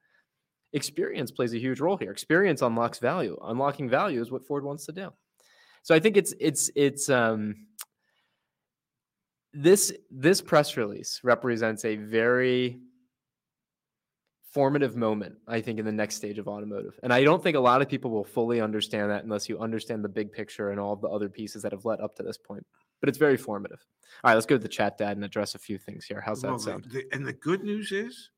Experience 0.72 1.30
plays 1.30 1.52
a 1.54 1.58
huge 1.58 1.80
role 1.80 1.96
here. 1.96 2.10
Experience 2.10 2.62
unlocks 2.62 2.98
value. 2.98 3.38
Unlocking 3.42 3.88
value 3.88 4.20
is 4.20 4.30
what 4.32 4.44
Ford 4.46 4.64
wants 4.64 4.86
to 4.86 4.92
do. 4.92 5.12
So 5.82 5.94
I 5.94 6.00
think 6.00 6.16
it's 6.16 6.32
it's 6.40 6.70
it's 6.74 7.10
um 7.10 7.66
this 9.52 9.92
this 10.10 10.40
press 10.40 10.76
release 10.76 11.20
represents 11.22 11.84
a 11.84 11.96
very 11.96 12.80
formative 14.52 14.96
moment 14.96 15.34
i 15.48 15.60
think 15.60 15.78
in 15.78 15.84
the 15.86 15.92
next 15.92 16.16
stage 16.16 16.38
of 16.38 16.46
automotive. 16.46 16.98
And 17.02 17.12
i 17.12 17.24
don't 17.24 17.42
think 17.42 17.56
a 17.56 17.60
lot 17.60 17.80
of 17.82 17.88
people 17.88 18.10
will 18.10 18.24
fully 18.24 18.60
understand 18.60 19.10
that 19.10 19.24
unless 19.24 19.48
you 19.48 19.58
understand 19.58 20.04
the 20.04 20.08
big 20.08 20.30
picture 20.32 20.70
and 20.70 20.78
all 20.78 20.94
the 20.96 21.08
other 21.08 21.28
pieces 21.28 21.62
that 21.62 21.72
have 21.72 21.84
led 21.84 22.00
up 22.00 22.14
to 22.16 22.22
this 22.22 22.36
point. 22.38 22.64
But 23.00 23.08
it's 23.08 23.18
very 23.18 23.36
formative. 23.36 23.80
All 24.22 24.28
right 24.30 24.34
let's 24.34 24.46
go 24.46 24.56
to 24.56 24.62
the 24.62 24.68
chat 24.68 24.98
dad 24.98 25.16
and 25.16 25.24
address 25.24 25.54
a 25.54 25.58
few 25.58 25.78
things 25.78 26.04
here. 26.04 26.20
How's 26.24 26.42
that 26.42 26.48
Well, 26.48 26.58
the- 26.58 26.62
sound? 26.64 26.86
The- 26.92 27.06
and 27.12 27.26
the 27.26 27.32
good 27.32 27.62
news 27.64 27.92
is, 27.92 28.30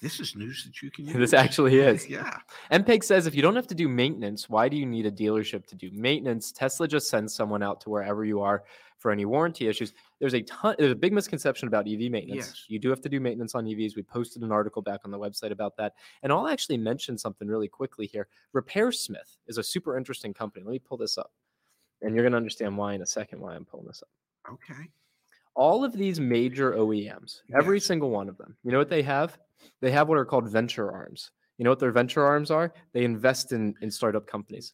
this 0.00 0.20
is 0.20 0.34
news 0.36 0.64
that 0.64 0.80
you 0.82 0.90
can 0.90 1.04
use. 1.08 1.16
this 1.16 1.32
actually 1.34 1.78
is. 1.90 2.08
Yeah. 2.08 2.38
mpeg 2.72 3.04
says 3.04 3.26
if 3.26 3.34
you 3.34 3.42
don't 3.42 3.56
have 3.56 3.66
to 3.66 3.74
do 3.74 3.88
maintenance 3.88 4.48
why 4.48 4.68
do 4.68 4.76
you 4.76 4.86
need 4.86 5.04
a 5.06 5.12
dealership 5.12 5.66
to 5.66 5.74
do 5.74 5.90
maintenance? 5.92 6.52
Tesla 6.52 6.88
just 6.88 7.08
sends 7.10 7.34
someone 7.34 7.62
out 7.62 7.80
to 7.82 7.90
wherever 7.90 8.24
you 8.24 8.40
are 8.40 8.64
for 8.98 9.10
any 9.10 9.24
warranty 9.24 9.68
issues 9.68 9.92
there's 10.20 10.34
a 10.34 10.42
ton 10.42 10.74
there's 10.78 10.92
a 10.92 10.96
big 10.96 11.12
misconception 11.12 11.68
about 11.68 11.86
ev 11.88 11.98
maintenance 12.10 12.46
Yes. 12.48 12.64
you 12.68 12.78
do 12.78 12.90
have 12.90 13.00
to 13.00 13.08
do 13.08 13.20
maintenance 13.20 13.54
on 13.54 13.64
evs 13.64 13.96
we 13.96 14.02
posted 14.02 14.42
an 14.42 14.52
article 14.52 14.82
back 14.82 15.00
on 15.04 15.10
the 15.10 15.18
website 15.18 15.50
about 15.52 15.76
that 15.76 15.94
and 16.22 16.32
i'll 16.32 16.48
actually 16.48 16.76
mention 16.76 17.16
something 17.16 17.48
really 17.48 17.68
quickly 17.68 18.06
here 18.06 18.28
RepairSmith 18.54 19.36
is 19.46 19.58
a 19.58 19.62
super 19.62 19.96
interesting 19.96 20.34
company 20.34 20.64
let 20.64 20.72
me 20.72 20.78
pull 20.78 20.98
this 20.98 21.16
up 21.16 21.32
and 22.02 22.14
you're 22.14 22.24
going 22.24 22.32
to 22.32 22.36
understand 22.38 22.76
why 22.76 22.94
in 22.94 23.02
a 23.02 23.06
second 23.06 23.40
why 23.40 23.54
i'm 23.54 23.64
pulling 23.64 23.86
this 23.86 24.02
up 24.02 24.52
Okay. 24.52 24.88
all 25.54 25.84
of 25.84 25.92
these 25.92 26.18
major 26.20 26.72
OEMs, 26.72 27.42
every 27.54 27.76
Yes. 27.78 27.84
single 27.84 28.10
one 28.10 28.28
of 28.28 28.38
them, 28.38 28.56
you 28.64 28.72
know 28.72 28.78
what 28.78 28.88
they 28.88 29.02
have? 29.02 29.38
They 29.82 29.90
have 29.90 30.08
what 30.08 30.16
are 30.16 30.24
called 30.24 30.48
venture 30.48 30.90
arms. 30.90 31.32
You 31.58 31.64
know 31.64 31.70
what 31.70 31.80
their 31.80 31.90
venture 31.92 32.24
arms 32.24 32.50
are? 32.50 32.72
They 32.94 33.04
invest 33.04 33.52
in, 33.52 33.74
in 33.82 33.90
startup 33.90 34.26
companies. 34.26 34.72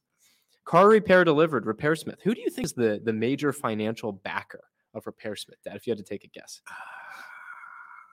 Car 0.65 0.89
Repair 0.89 1.25
Delivered, 1.25 1.65
RepairSmith. 1.67 2.21
Who 2.23 2.35
do 2.35 2.41
you 2.41 2.51
think 2.51 2.67
is 2.67 2.73
the, 2.73 3.01
the 3.05 3.13
major 3.13 3.53
financial 3.53 4.13
backer 4.13 4.65
of 4.95 5.05
RepairSmith, 5.05 5.57
Dad, 5.65 5.77
if 5.77 5.87
you 5.87 5.91
had 5.91 5.99
to 5.99 6.05
take 6.05 6.25
a 6.25 6.29
guess? 6.29 6.63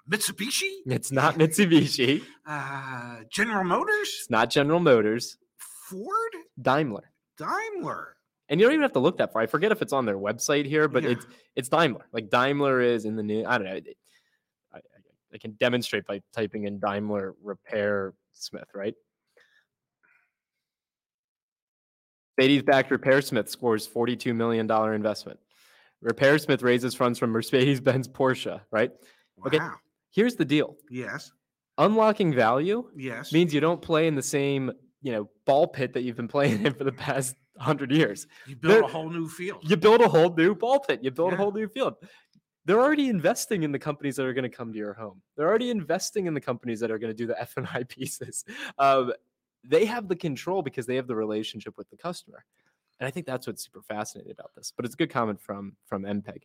Mitsubishi, 0.09 0.69
It's 0.87 1.11
not 1.11 1.35
Mitsubishi. 1.35 2.23
uh, 2.45 3.17
General 3.29 3.63
Motors, 3.63 4.09
It's 4.21 4.29
not 4.29 4.49
General 4.49 4.79
Motors. 4.79 5.37
Ford, 5.57 6.31
Daimler. 6.61 7.11
Daimler. 7.37 8.15
And 8.49 8.59
you 8.59 8.65
don't 8.65 8.73
even 8.73 8.81
have 8.81 8.93
to 8.93 8.99
look 8.99 9.17
that 9.17 9.31
far. 9.31 9.41
I 9.41 9.45
forget 9.45 9.71
if 9.71 9.81
it's 9.81 9.93
on 9.93 10.05
their 10.05 10.17
website 10.17 10.65
here, 10.65 10.87
but 10.89 11.03
Yeah. 11.03 11.11
it's 11.11 11.25
it's 11.55 11.69
Daimler. 11.69 12.05
Like 12.11 12.29
Daimler 12.29 12.81
is 12.81 13.05
in 13.05 13.15
the 13.15 13.23
new. 13.23 13.45
I 13.45 13.57
don't 13.57 13.67
know. 13.67 13.79
I, 14.73 14.77
I, 14.77 14.79
I 15.33 15.37
can 15.37 15.51
demonstrate 15.53 16.05
by 16.05 16.21
typing 16.33 16.65
in 16.65 16.79
Daimler 16.79 17.35
Repair 17.41 18.13
Smith, 18.33 18.67
right? 18.73 18.93
Mercedes 22.37 22.63
backed 22.63 22.89
RepairSmith 22.91 23.49
scores 23.49 23.87
$42 23.87 24.35
million 24.35 24.69
investment. 24.93 25.39
RepairSmith 26.03 26.63
raises 26.63 26.95
funds 26.95 27.19
from 27.19 27.29
Mercedes 27.31 27.79
Benz 27.81 28.07
Porsche, 28.07 28.61
right? 28.71 28.91
Wow. 29.37 29.43
Okay. 29.47 29.59
Here's 30.11 30.35
the 30.35 30.45
deal 30.45 30.75
Yes. 30.89 31.31
unlocking 31.77 32.33
value 32.33 32.89
Yes. 32.95 33.31
means 33.31 33.53
you 33.53 33.61
don't 33.61 33.81
play 33.81 34.07
in 34.07 34.15
the 34.15 34.21
same 34.23 34.71
you 35.01 35.11
know 35.11 35.29
ball 35.45 35.67
pit 35.67 35.93
that 35.93 36.01
you've 36.03 36.17
been 36.17 36.27
playing 36.27 36.65
in 36.65 36.73
for 36.73 36.83
the 36.83 36.91
past 36.91 37.35
100 37.55 37.91
years 37.91 38.27
you 38.45 38.55
build 38.55 38.73
there- 38.73 38.81
a 38.83 38.87
whole 38.87 39.09
new 39.09 39.27
field. 39.27 39.67
you 39.67 39.77
build 39.77 40.01
a 40.01 40.07
whole 40.07 40.33
new 40.35 40.53
ball 40.53 40.79
pit 40.79 40.99
you 41.01 41.09
build 41.11 41.33
a 41.33 41.35
whole 41.37 41.51
new 41.51 41.67
field 41.67 41.95
they're 42.65 42.79
already 42.79 43.07
investing 43.09 43.63
in 43.63 43.71
the 43.71 43.79
companies 43.79 44.15
that 44.17 44.25
are 44.25 44.33
going 44.33 44.43
to 44.43 44.55
come 44.55 44.71
to 44.73 44.77
your 44.77 44.93
home 44.93 45.21
they're 45.37 45.47
already 45.47 45.69
investing 45.71 46.27
in 46.27 46.33
the 46.35 46.41
companies 46.41 46.79
that 46.81 46.91
are 46.91 46.99
going 46.99 47.09
to 47.09 47.15
do 47.17 47.25
the 47.25 47.39
f&i 47.41 47.83
pieces 47.89 48.43
um, 48.77 49.11
they 49.63 49.85
have 49.85 50.07
the 50.07 50.15
control 50.15 50.61
because 50.61 50.85
they 50.85 50.95
have 50.95 51.07
the 51.07 51.15
relationship 51.15 51.77
with 51.77 51.89
the 51.89 51.97
customer 51.97 52.43
and 52.99 53.07
i 53.07 53.11
think 53.11 53.25
that's 53.25 53.47
what's 53.47 53.63
super 53.63 53.81
fascinating 53.81 54.31
about 54.31 54.51
this 54.55 54.71
but 54.75 54.85
it's 54.85 54.93
a 54.95 54.97
good 54.97 55.09
comment 55.09 55.39
from 55.41 55.75
from 55.85 56.03
mpeg 56.03 56.43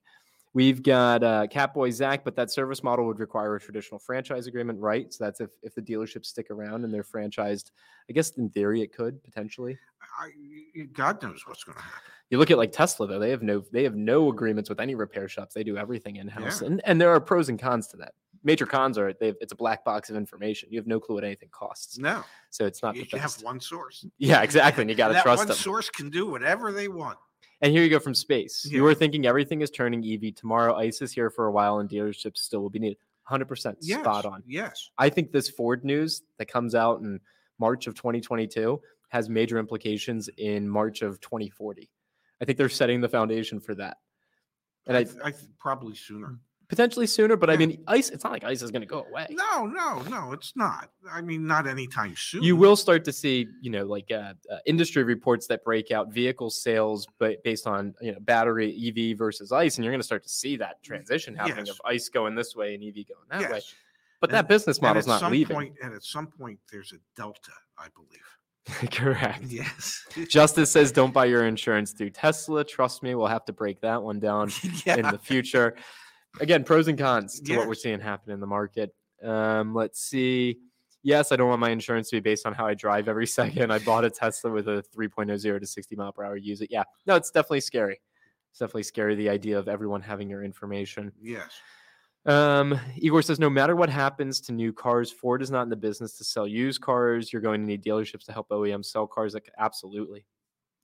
We've 0.54 0.82
got 0.82 1.22
uh, 1.22 1.46
Catboy 1.52 1.92
Zach, 1.92 2.24
but 2.24 2.34
that 2.36 2.50
service 2.50 2.82
model 2.82 3.04
would 3.04 3.18
require 3.20 3.56
a 3.56 3.60
traditional 3.60 3.98
franchise 3.98 4.46
agreement, 4.46 4.80
right? 4.80 5.12
So 5.12 5.22
that's 5.22 5.42
if, 5.42 5.50
if 5.62 5.74
the 5.74 5.82
dealerships 5.82 6.24
stick 6.24 6.50
around 6.50 6.82
and 6.82 6.94
they're 6.94 7.02
franchised. 7.04 7.72
I 8.08 8.14
guess 8.14 8.30
in 8.38 8.48
theory 8.48 8.80
it 8.80 8.90
could 8.90 9.22
potentially. 9.22 9.78
I, 10.18 10.30
God 10.94 11.22
knows 11.22 11.42
what's 11.46 11.62
going 11.62 11.76
to 11.76 11.82
happen. 11.82 12.00
You 12.30 12.38
look 12.38 12.50
at 12.50 12.56
like 12.56 12.72
Tesla 12.72 13.06
though; 13.06 13.18
they 13.18 13.28
have 13.28 13.42
no 13.42 13.64
they 13.70 13.84
have 13.84 13.96
no 13.96 14.30
agreements 14.30 14.70
with 14.70 14.80
any 14.80 14.94
repair 14.94 15.28
shops. 15.28 15.52
They 15.52 15.62
do 15.62 15.76
everything 15.76 16.16
in 16.16 16.26
house, 16.26 16.62
Yeah. 16.62 16.68
and 16.68 16.80
and 16.86 16.98
there 16.98 17.10
are 17.10 17.20
pros 17.20 17.50
and 17.50 17.60
cons 17.60 17.88
to 17.88 17.98
that. 17.98 18.14
Major 18.44 18.66
cons 18.66 18.98
are 18.98 19.12
they've 19.12 19.36
it's 19.40 19.52
a 19.52 19.56
black 19.56 19.84
box 19.84 20.10
of 20.10 20.16
information. 20.16 20.68
You 20.70 20.78
have 20.78 20.86
no 20.86 21.00
clue 21.00 21.16
what 21.16 21.24
anything 21.24 21.48
costs, 21.50 21.98
No, 21.98 22.24
so 22.50 22.66
it's 22.66 22.82
not 22.82 22.96
you 22.96 23.02
the 23.02 23.08
can 23.08 23.18
have 23.18 23.34
one 23.42 23.60
source. 23.60 24.04
Yeah, 24.18 24.42
exactly. 24.42 24.82
And 24.82 24.90
you 24.90 24.96
got 24.96 25.08
to 25.08 25.20
trust 25.20 25.40
one 25.40 25.48
them. 25.48 25.56
source 25.56 25.90
can 25.90 26.10
do 26.10 26.26
whatever 26.26 26.72
they 26.72 26.88
want. 26.88 27.18
And 27.62 27.72
here 27.72 27.82
you 27.82 27.88
go 27.88 27.98
from 27.98 28.14
space. 28.14 28.66
You 28.66 28.82
were 28.82 28.94
thinking 28.94 29.26
everything 29.26 29.62
is 29.62 29.70
turning 29.70 30.04
EV 30.04 30.34
tomorrow. 30.34 30.74
ICE 30.76 31.00
is 31.00 31.12
here 31.12 31.30
for 31.30 31.46
a 31.46 31.52
while, 31.52 31.78
and 31.78 31.88
dealerships 31.88 32.38
still 32.38 32.60
will 32.60 32.70
be 32.70 32.78
needed. 32.78 32.98
100% 33.30 33.82
spot 33.82 34.24
on. 34.24 34.42
Yes. 34.46 34.90
I 34.98 35.08
think 35.08 35.32
this 35.32 35.48
Ford 35.48 35.84
news 35.84 36.22
that 36.38 36.46
comes 36.46 36.74
out 36.74 37.00
in 37.00 37.18
March 37.58 37.86
of 37.86 37.94
2022 37.94 38.80
has 39.08 39.28
major 39.28 39.58
implications 39.58 40.28
in 40.36 40.68
March 40.68 41.02
of 41.02 41.20
2040. 41.20 41.90
I 42.40 42.44
think 42.44 42.58
they're 42.58 42.68
setting 42.68 43.00
the 43.00 43.08
foundation 43.08 43.60
for 43.60 43.74
that. 43.76 43.96
And 44.86 44.96
I, 44.96 45.00
I 45.24 45.28
I 45.28 45.32
probably 45.58 45.96
sooner. 45.96 46.38
Potentially 46.68 47.06
sooner, 47.06 47.36
but 47.36 47.48
I 47.50 47.56
mean, 47.56 47.82
ICE, 47.86 48.10
it's 48.10 48.24
not 48.24 48.32
like 48.32 48.44
ICE 48.44 48.60
is 48.62 48.70
going 48.70 48.82
to 48.82 48.86
go 48.86 49.04
away. 49.08 49.26
No, 49.30 49.66
no, 49.66 50.02
no, 50.02 50.32
it's 50.32 50.52
not. 50.56 50.90
I 51.10 51.20
mean, 51.20 51.46
not 51.46 51.66
anytime 51.66 52.14
soon. 52.16 52.42
You 52.42 52.56
will 52.56 52.76
start 52.76 53.04
to 53.04 53.12
see, 53.12 53.46
you 53.60 53.70
know, 53.70 53.84
like 53.84 54.10
uh, 54.10 54.34
uh, 54.50 54.56
industry 54.66 55.02
reports 55.04 55.46
that 55.48 55.64
break 55.64 55.90
out 55.90 56.12
vehicle 56.12 56.50
sales 56.50 57.06
but 57.18 57.42
based 57.44 57.66
on, 57.66 57.94
you 58.00 58.12
know, 58.12 58.18
battery 58.20 58.72
EV 58.88 59.16
versus 59.16 59.52
ICE, 59.52 59.76
and 59.76 59.84
you're 59.84 59.92
going 59.92 60.00
to 60.00 60.06
start 60.06 60.22
to 60.24 60.28
see 60.28 60.56
that 60.56 60.82
transition 60.82 61.34
happening 61.34 61.64
Mm, 61.64 61.66
Yes. 61.68 61.76
of 61.76 61.80
ICE 61.86 62.08
going 62.10 62.34
this 62.34 62.56
way 62.56 62.74
and 62.74 62.82
EV 62.82 62.94
going 63.06 63.26
that 63.30 63.50
way. 63.50 63.56
Yes. 63.58 63.74
But 64.20 64.30
And- 64.30 64.38
that 64.38 64.48
business 64.48 64.80
model's 64.82 65.06
at 65.06 65.10
not 65.10 65.20
some 65.20 65.32
leaving. 65.32 65.54
Point, 65.54 65.74
and 65.82 65.94
at 65.94 66.02
some 66.02 66.26
point, 66.26 66.58
there's 66.72 66.92
a 66.92 66.96
delta, 67.16 67.52
I 67.78 67.86
believe. 67.94 68.90
Correct. 68.90 69.44
Yes. 69.44 70.04
Justice 70.28 70.72
says, 70.72 70.90
"Don't 70.90 71.14
buy 71.14 71.26
your 71.26 71.46
insurance 71.46 71.92
through 71.92 72.10
Tesla." 72.10 72.64
Trust 72.64 73.02
me, 73.04 73.14
we'll 73.14 73.28
have 73.28 73.44
to 73.44 73.52
break 73.52 73.80
that 73.82 74.02
one 74.02 74.18
down 74.18 74.50
in 74.86 75.02
the 75.02 75.20
future. 75.22 75.76
Again, 76.40 76.64
pros 76.64 76.88
and 76.88 76.98
cons 76.98 77.40
to 77.40 77.56
what 77.56 77.68
we're 77.68 77.74
seeing 77.74 78.00
happen 78.00 78.32
in 78.32 78.40
the 78.40 78.46
market. 78.46 78.94
Um, 79.22 79.74
let's 79.74 80.00
see. 80.00 80.58
Yes, 81.02 81.30
I 81.30 81.36
don't 81.36 81.48
want 81.48 81.60
my 81.60 81.70
insurance 81.70 82.10
to 82.10 82.16
be 82.16 82.20
based 82.20 82.46
on 82.46 82.52
how 82.52 82.66
I 82.66 82.74
drive 82.74 83.08
every 83.08 83.26
second. 83.38 83.72
I 83.72 83.78
bought 83.78 84.04
a 84.04 84.10
Tesla 84.10 84.50
with 84.50 84.68
a 84.68 84.84
3.0 84.96 85.60
to 85.60 85.66
60 85.66 85.96
mile 85.96 86.12
per 86.12 86.24
hour. 86.24 86.36
Use 86.36 86.60
it. 86.60 86.70
Yeah, 86.70 86.84
no, 87.06 87.14
it's 87.14 87.30
definitely 87.30 87.60
scary. 87.60 88.00
It's 88.50 88.58
definitely 88.58 88.84
scary. 88.84 89.14
The 89.14 89.28
idea 89.28 89.58
of 89.58 89.68
everyone 89.68 90.00
having 90.00 90.28
your 90.28 90.42
information. 90.42 91.12
Yes. 91.20 91.50
Um, 92.26 92.78
Igor 92.96 93.22
says, 93.22 93.38
no 93.38 93.48
matter 93.48 93.76
what 93.76 93.88
happens 93.88 94.40
to 94.42 94.52
new 94.52 94.72
cars, 94.72 95.12
Ford 95.12 95.42
is 95.42 95.50
not 95.50 95.62
in 95.62 95.68
the 95.68 95.76
business 95.76 96.18
to 96.18 96.24
sell 96.24 96.46
used 96.46 96.80
cars. 96.80 97.32
You're 97.32 97.42
going 97.42 97.60
to 97.60 97.66
need 97.66 97.84
dealerships 97.84 98.24
to 98.24 98.32
help 98.32 98.48
OEM 98.48 98.84
sell 98.84 99.06
cars. 99.06 99.32
Like, 99.32 99.48
absolutely, 99.58 100.26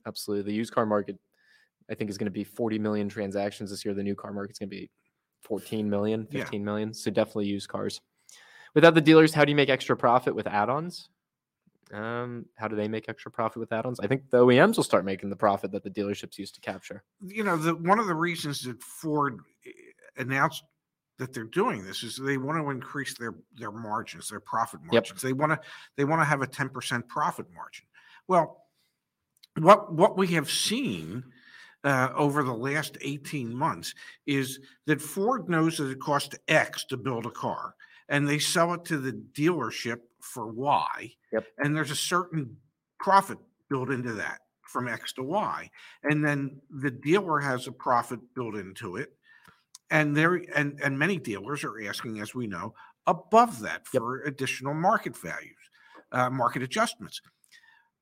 absolutely. 0.07 0.53
The 0.53 0.57
used 0.57 0.73
car 0.73 0.87
market, 0.87 1.19
I 1.91 1.95
think, 1.95 2.11
is 2.11 2.19
going 2.19 2.27
to 2.27 2.31
be 2.31 2.45
40 2.45 2.79
million 2.79 3.09
transactions 3.09 3.71
this 3.71 3.85
year. 3.85 3.93
The 3.93 4.05
new 4.05 4.15
car 4.15 4.33
market's 4.33 4.61
going 4.61 4.71
to 4.71 4.77
be 4.77 4.89
14 5.43 5.89
million, 5.89 6.27
Yeah. 6.31 6.41
15 6.41 6.65
million. 6.65 6.95
So 6.95 7.11
definitely 7.11 7.47
used 7.47 7.69
cars. 7.69 8.01
Without 8.75 8.95
the 8.95 9.01
dealers, 9.01 9.35
how 9.35 9.45
do 9.45 9.51
you 9.51 9.57
make 9.57 9.69
extra 9.69 9.97
profit 9.97 10.35
with 10.35 10.47
add-ons? 10.47 11.09
Um, 11.93 12.47
how 12.57 12.69
do 12.69 12.77
they 12.77 12.89
make 12.89 13.09
extra 13.09 13.31
profit 13.31 13.59
with 13.59 13.71
add-ons? 13.71 14.01
I 14.01 14.07
think 14.07 14.31
the 14.31 14.39
OEMs 14.39 14.77
will 14.77 14.85
start 14.85 15.05
making 15.05 15.29
the 15.29 15.37
profit 15.37 15.73
that 15.73 15.83
the 15.83 15.91
dealerships 15.91 16.39
used 16.39 16.55
to 16.55 16.61
capture. 16.61 17.03
you 17.21 17.45
know, 17.45 17.57
the 17.57 17.75
one 17.75 17.99
of 17.99 18.07
the 18.07 18.15
reasons 18.15 18.63
that 18.63 18.83
Ford 18.83 19.41
eh, 19.67 19.71
announced 20.17 20.65
that 21.19 21.35
they're 21.35 21.45
doing 21.45 21.85
this 21.85 22.03
is 22.03 22.17
they 22.17 22.39
want 22.39 22.59
to 22.59 22.71
increase 22.71 23.19
their 23.19 23.35
their 23.55 23.71
margins, 23.73 24.31
their 24.31 24.41
profit 24.41 24.81
margins. 24.83 25.21
They 25.21 25.35
want 25.35 25.53
to 25.53 25.61
they 25.99 26.05
want 26.05 26.23
to 26.23 26.25
have 26.25 26.41
a 26.41 26.47
10% 26.47 27.07
profit 27.09 27.47
margin. 27.55 27.85
Well, 28.27 28.65
what 29.59 29.93
what 29.93 30.17
we 30.17 30.29
have 30.29 30.51
seen 30.51 31.23
uh, 31.85 32.11
over 32.15 32.43
the 32.43 32.53
last 32.53 32.97
18 33.01 33.55
months 33.55 33.95
is 34.27 34.61
that 34.87 35.01
Ford 35.01 35.49
knows 35.49 35.79
that 35.79 35.91
it 35.91 36.01
costs 36.01 36.37
X 36.49 36.85
to 36.87 36.97
build 36.97 37.27
a 37.27 37.31
car, 37.31 37.75
and 38.09 38.29
they 38.29 38.39
sell 38.39 38.75
it 38.75 38.85
to 38.87 38.99
the 38.99 39.13
dealership 39.13 40.01
for 40.21 40.47
Y. 40.47 41.13
Yep. 41.33 41.45
And 41.59 41.77
there's 41.77 41.91
a 41.91 41.97
certain 41.97 42.57
profit 42.99 43.39
built 43.69 43.91
into 43.91 44.13
that 44.13 44.41
from 44.63 44.89
X 44.89 45.13
to 45.15 45.23
Y, 45.23 45.71
and 46.05 46.25
then 46.25 46.61
the 46.71 46.91
dealer 46.91 47.41
has 47.41 47.67
a 47.67 47.73
profit 47.73 48.21
built 48.35 48.55
into 48.55 48.97
it, 48.97 49.13
and 49.91 50.17
there 50.17 50.43
and 50.55 50.79
and 50.83 50.99
many 50.99 51.19
dealers 51.19 51.65
are 51.65 51.83
asking, 51.83 52.21
as 52.21 52.35
we 52.35 52.47
know, 52.47 52.75
above 53.07 53.61
that 53.61 53.83
Yep. 53.93 54.01
for 54.01 54.23
additional 54.23 54.75
market 54.75 55.17
values, 55.17 55.59
uh, 56.13 56.31
market 56.31 56.63
adjustments. 56.63 57.21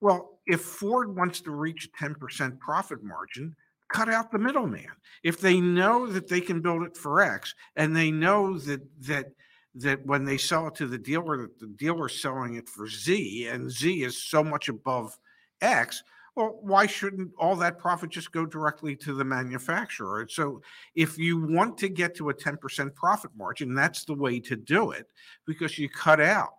Well, 0.00 0.40
if 0.46 0.62
Ford 0.62 1.14
wants 1.14 1.40
to 1.42 1.50
reach 1.50 1.86
a 1.86 2.04
10% 2.04 2.58
profit 2.58 3.02
margin, 3.02 3.54
cut 3.90 4.08
out 4.08 4.30
the 4.30 4.38
middleman. 4.38 4.86
If 5.22 5.40
they 5.40 5.60
know 5.60 6.06
that 6.06 6.28
they 6.28 6.40
can 6.40 6.60
build 6.60 6.84
it 6.84 6.96
for 6.96 7.20
X 7.20 7.54
and 7.76 7.94
they 7.94 8.10
know 8.10 8.58
that 8.58 8.80
that 9.06 9.26
that 9.74 10.04
when 10.04 10.24
they 10.24 10.36
sell 10.36 10.66
it 10.66 10.74
to 10.76 10.86
the 10.86 10.98
dealer 10.98 11.36
that 11.42 11.58
the 11.58 11.68
dealer's 11.68 12.20
selling 12.20 12.54
it 12.54 12.68
for 12.68 12.88
Z 12.88 13.46
and 13.46 13.70
Z 13.70 14.02
is 14.02 14.20
so 14.20 14.42
much 14.42 14.68
above 14.68 15.16
X, 15.60 16.02
well, 16.34 16.58
why 16.62 16.86
shouldn't 16.86 17.30
all 17.38 17.54
that 17.56 17.78
profit 17.78 18.10
just 18.10 18.32
go 18.32 18.46
directly 18.46 18.96
to 18.96 19.14
the 19.14 19.24
manufacturer? 19.24 20.26
So 20.28 20.62
if 20.94 21.18
you 21.18 21.40
want 21.46 21.78
to 21.78 21.88
get 21.88 22.16
to 22.16 22.30
a 22.30 22.34
10% 22.34 22.94
profit 22.94 23.30
margin, 23.36 23.74
that's 23.74 24.04
the 24.04 24.14
way 24.14 24.40
to 24.40 24.56
do 24.56 24.92
it 24.92 25.06
because 25.46 25.78
you 25.78 25.88
cut 25.88 26.20
out 26.20 26.54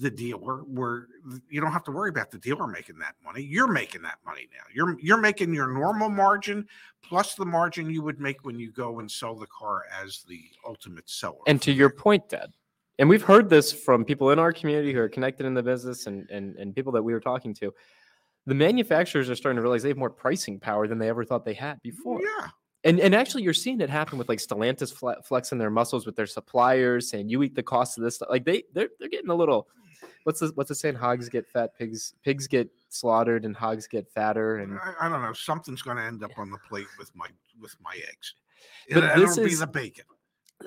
the 0.00 0.10
dealer 0.10 0.58
where 0.60 1.06
you 1.50 1.60
don't 1.60 1.72
have 1.72 1.84
to 1.84 1.90
worry 1.90 2.08
about 2.08 2.30
the 2.30 2.38
dealer 2.38 2.66
making 2.66 2.98
that 2.98 3.14
money. 3.24 3.42
You're 3.42 3.68
making 3.68 4.02
that 4.02 4.18
money 4.24 4.48
now. 4.52 4.64
You're 4.72 4.98
you're 5.00 5.20
making 5.20 5.52
your 5.52 5.66
normal 5.66 6.08
margin 6.08 6.66
plus 7.02 7.34
the 7.34 7.44
margin 7.44 7.90
you 7.90 8.02
would 8.02 8.18
make 8.18 8.44
when 8.44 8.58
you 8.58 8.72
go 8.72 9.00
and 9.00 9.10
sell 9.10 9.34
the 9.34 9.46
car 9.46 9.84
as 10.02 10.24
the 10.26 10.40
ultimate 10.66 11.08
seller. 11.08 11.38
And 11.46 11.60
to 11.62 11.72
your 11.72 11.90
point, 11.90 12.28
Dad, 12.30 12.52
and 12.98 13.08
we've 13.08 13.22
heard 13.22 13.50
this 13.50 13.72
from 13.72 14.04
people 14.04 14.30
in 14.30 14.38
our 14.38 14.52
community 14.52 14.92
who 14.92 15.00
are 15.00 15.08
connected 15.08 15.44
in 15.44 15.54
the 15.54 15.62
business 15.62 16.06
and 16.06 16.28
and, 16.30 16.56
and 16.56 16.74
people 16.74 16.92
that 16.92 17.02
we 17.02 17.12
were 17.12 17.20
talking 17.20 17.52
to. 17.54 17.72
The 18.46 18.54
manufacturers 18.54 19.28
are 19.28 19.36
starting 19.36 19.56
to 19.56 19.62
realize 19.62 19.82
they 19.82 19.90
have 19.90 19.98
more 19.98 20.08
pricing 20.10 20.58
power 20.58 20.88
than 20.88 20.98
they 20.98 21.10
ever 21.10 21.24
thought 21.24 21.44
they 21.44 21.54
had 21.54 21.80
before. 21.82 22.20
yeah, 22.22 22.48
And 22.84 22.98
and 22.98 23.14
actually, 23.14 23.42
you're 23.42 23.52
seeing 23.52 23.82
it 23.82 23.90
happen 23.90 24.16
with 24.18 24.30
like 24.30 24.38
Stellantis 24.38 24.94
flexing 25.26 25.58
their 25.58 25.70
muscles 25.70 26.06
with 26.06 26.16
their 26.16 26.26
suppliers, 26.26 27.10
saying 27.10 27.28
you 27.28 27.42
eat 27.42 27.54
the 27.54 27.62
cost 27.62 27.98
of 27.98 28.04
this 28.04 28.14
stuff. 28.14 28.28
Like 28.30 28.46
they 28.46 28.62
they're 28.72 28.88
they're 28.98 29.10
getting 29.10 29.30
a 29.30 29.34
little. 29.34 29.68
What's 30.24 30.40
the 30.40 30.52
what's 30.54 30.68
the 30.68 30.74
saying? 30.74 30.96
Hogs 30.96 31.28
get 31.28 31.46
fat, 31.46 31.76
pigs 31.76 32.14
pigs 32.24 32.46
get 32.46 32.68
slaughtered, 32.88 33.44
and 33.44 33.56
hogs 33.56 33.86
get 33.86 34.08
fatter. 34.10 34.56
And 34.58 34.78
I, 34.78 35.06
I 35.06 35.08
don't 35.08 35.22
know. 35.22 35.32
Something's 35.32 35.82
going 35.82 35.96
to 35.96 36.02
end 36.02 36.22
up 36.22 36.32
on 36.36 36.50
the 36.50 36.58
plate 36.68 36.86
with 36.98 37.10
my 37.14 37.26
with 37.60 37.74
my 37.82 37.94
eggs. 38.08 38.34
But 38.92 39.04
And 39.04 39.22
this 39.22 39.32
it'll 39.32 39.44
be 39.44 39.52
is- 39.52 39.60
the 39.60 39.66
bacon. 39.66 40.04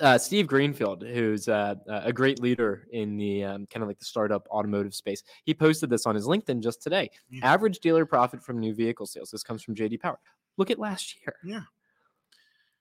uh, 0.01 0.17
Steve 0.17 0.47
Greenfield, 0.47 1.03
who's 1.03 1.47
uh, 1.47 1.75
a 1.87 2.11
great 2.11 2.39
leader 2.41 2.87
in 2.91 3.15
the 3.17 3.43
um, 3.43 3.67
kind 3.67 3.83
of 3.83 3.87
like 3.87 3.99
the 3.99 4.05
startup 4.05 4.47
automotive 4.49 4.95
space, 4.95 5.21
he 5.43 5.53
posted 5.53 5.89
this 5.89 6.05
on 6.07 6.15
his 6.15 6.25
LinkedIn 6.25 6.61
just 6.63 6.81
today. 6.81 7.09
Yeah. 7.29 7.51
Average 7.53 7.79
dealer 7.79 8.05
profit 8.07 8.41
from 8.41 8.59
new 8.59 8.73
vehicle 8.73 9.05
sales. 9.05 9.29
This 9.29 9.43
comes 9.43 9.61
from 9.61 9.75
JD 9.75 9.99
Power. 10.01 10.19
Look 10.57 10.71
at 10.71 10.79
last 10.79 11.15
year. 11.21 11.35
Yeah. 11.43 11.61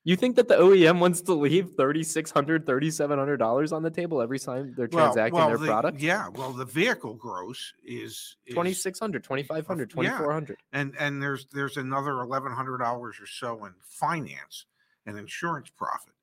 You 0.04 0.16
think 0.16 0.34
that 0.34 0.48
the 0.48 0.56
OEM 0.56 0.98
wants 0.98 1.20
to 1.22 1.34
leave 1.34 1.76
$3,600, 1.76 2.64
$3,700 2.64 3.72
on 3.72 3.82
the 3.84 3.90
table 3.90 4.20
every 4.20 4.40
time 4.40 4.74
they're 4.76 4.88
transacting 4.88 5.38
their 5.38 5.58
the- 5.58 5.66
product? 5.66 6.00
Yeah, 6.00 6.28
well, 6.28 6.52
the 6.52 6.64
vehicle 6.64 7.14
gross 7.14 7.72
is, 7.84 8.36
is 8.44 8.54
2600 8.54 9.22
2500 9.22 9.90
yeah. 9.90 9.94
2400 9.94 10.56
and 10.72 10.94
and 10.98 11.22
there's 11.22 11.46
there's 11.52 11.76
another 11.76 12.20
eleven 12.20 12.50
hundred 12.50 12.78
dollars 12.78 13.20
or 13.20 13.26
so 13.26 13.64
in 13.64 13.74
finance 13.82 14.66
and 15.06 15.16
insurance 15.16 15.70
profit. 15.70 16.14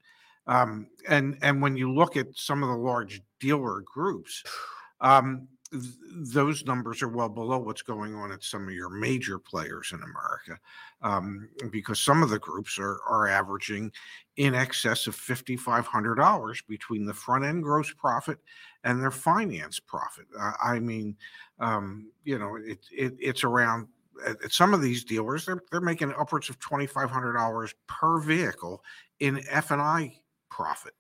Um, 0.46 0.88
and 1.08 1.38
and 1.42 1.62
when 1.62 1.78
you 1.78 1.94
look 1.94 2.18
at 2.18 2.28
some 2.36 2.64
of 2.64 2.70
the 2.70 2.76
large 2.76 3.22
dealer 3.40 3.82
groups, 3.82 4.44
um, 5.02 5.48
those 5.72 6.66
numbers 6.66 7.02
are 7.02 7.08
well 7.08 7.30
below 7.30 7.60
what's 7.60 7.84
going 7.84 8.16
on 8.16 8.32
at 8.32 8.44
some 8.44 8.68
of 8.68 8.74
your 8.74 8.90
major 8.90 9.38
players 9.38 9.92
in 9.92 10.02
America, 10.02 10.60
um, 11.02 11.48
because 11.72 12.00
some 12.00 12.24
of 12.24 12.30
the 12.30 12.40
groups 12.40 12.80
are 12.80 13.00
are 13.08 13.28
averaging 13.28 13.92
in 14.38 14.56
excess 14.56 15.06
of 15.06 15.16
fifty 15.16 15.56
five 15.56 15.86
hundred 15.86 16.16
dollars 16.16 16.62
between 16.68 17.06
the 17.06 17.14
front 17.14 17.46
end 17.46 17.64
gross 17.64 17.94
profit 17.94 18.40
and 18.84 19.02
their 19.02 19.12
finance 19.12 19.80
profit. 19.80 20.26
Uh, 20.40 20.54
I 20.64 20.80
mean, 20.80 21.16
um, 21.60 22.12
you 22.24 22.40
know, 22.40 22.56
it, 22.56 22.80
it 22.92 23.16
it's 23.20 23.44
around 23.44 23.88
at, 24.26 24.52
some 24.52 24.74
of 24.74 24.82
these 24.82 25.04
dealers 25.04 25.46
they're 25.46 25.62
they're 25.72 25.82
making 25.82 26.14
upwards 26.18 26.50
of 26.50 26.60
twenty 26.60 26.88
five 26.88 27.12
hundred 27.12 27.34
dollars 27.34 27.74
per 27.88 28.20
vehicle 28.20 28.84
in 29.20 29.44
F 29.50 29.72
and 29.72 29.82
I 29.82 30.20
profit. 30.50 30.94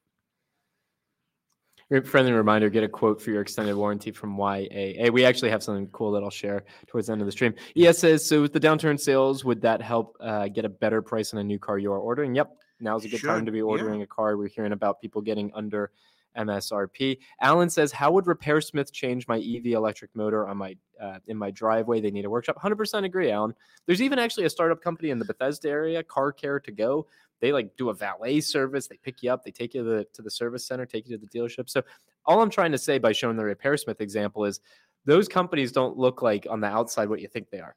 Friendly 2.04 2.32
reminder: 2.32 2.70
get 2.70 2.84
a 2.84 2.88
quote 2.88 3.20
for 3.20 3.32
your 3.32 3.42
extended 3.42 3.76
warranty 3.76 4.12
from 4.12 4.38
YAA. 4.38 5.12
We 5.12 5.26
actually 5.26 5.50
have 5.50 5.64
something 5.64 5.88
cool 5.88 6.12
that 6.12 6.22
I'll 6.22 6.30
share 6.30 6.64
towards 6.86 7.08
the 7.08 7.14
end 7.14 7.22
of 7.22 7.26
the 7.26 7.32
stream. 7.32 7.56
ES 7.76 7.98
says, 7.98 8.24
"So 8.28 8.44
with 8.44 8.54
the 8.54 8.60
downturn 8.60 9.00
sales, 9.00 9.44
would 9.44 9.60
that 9.62 9.82
help 9.82 10.16
uh, 10.20 10.50
get 10.50 10.66
a 10.66 10.70
better 10.70 11.02
price 11.02 11.34
on 11.34 11.40
a 11.40 11.44
new 11.44 11.58
car 11.58 11.80
you 11.80 11.92
are 11.92 11.98
ordering?" 11.98 12.36
Yep, 12.36 12.56
now's 12.80 13.06
a 13.06 13.10
good 13.10 13.24
time 13.24 13.44
to 13.44 13.52
be 13.52 13.58
yeah. 13.58 13.64
ordering 13.64 14.04
a 14.04 14.08
car. 14.08 14.38
We're 14.38 14.50
hearing 14.50 14.72
about 14.72 15.02
people 15.02 15.20
getting 15.20 15.52
under 15.56 15.90
MSRP. 16.38 17.18
Alan 17.42 17.72
says, 17.72 17.92
"How 17.92 18.12
would 18.12 18.26
RepairSmith 18.26 18.92
change 18.92 19.28
my 19.28 19.38
EV 19.40 19.74
electric 19.74 20.16
motor 20.16 20.48
on 20.48 20.58
my 20.58 20.78
uh, 21.02 21.18
in 21.26 21.38
my 21.38 21.50
driveway? 21.50 22.02
They 22.02 22.12
need 22.12 22.26
a 22.26 22.30
workshop." 22.30 22.60
Hundred 22.60 22.76
percent 22.76 23.06
agree, 23.06 23.32
Alan. 23.32 23.56
There's 23.88 24.02
even 24.02 24.20
actually 24.20 24.46
a 24.46 24.50
startup 24.52 24.82
company 24.82 25.10
in 25.10 25.18
the 25.18 25.26
Bethesda 25.26 25.70
area, 25.70 26.04
Car 26.04 26.32
Care 26.32 26.60
to 26.60 26.72
Go. 26.72 27.08
They 27.42 27.52
like 27.52 27.76
do 27.78 27.90
a 27.90 27.94
valet 27.94 28.42
service. 28.42 28.88
They 28.88 28.98
pick 28.98 29.24
you 29.24 29.32
up. 29.32 29.44
They 29.44 29.52
take 29.52 29.74
you 29.74 29.84
to 29.84 29.90
the 29.90 30.08
to 30.14 30.22
the 30.22 30.32
service 30.32 30.66
center, 30.66 30.86
take 30.86 31.08
you 31.08 31.18
to 31.18 31.26
the 31.26 31.40
dealership. 31.40 31.70
So 31.70 31.82
all 32.26 32.42
I'm 32.42 32.50
trying 32.50 32.72
to 32.72 32.78
say 32.78 32.98
by 32.98 33.12
showing 33.12 33.38
the 33.38 33.44
RepairSmith 33.44 34.02
example 34.02 34.46
is 34.46 34.60
those 35.06 35.28
companies 35.28 35.72
don't 35.72 35.98
look 35.98 36.22
like 36.22 36.46
on 36.50 36.60
the 36.60 36.68
outside 36.68 37.10
what 37.10 37.22
you 37.22 37.28
think 37.28 37.50
they 37.50 37.60
are. 37.60 37.76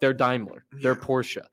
They're 0.00 0.14
Daimler, 0.14 0.64
they're 0.72 0.94
Yeah. 0.94 1.00
Porsche, 1.00 1.46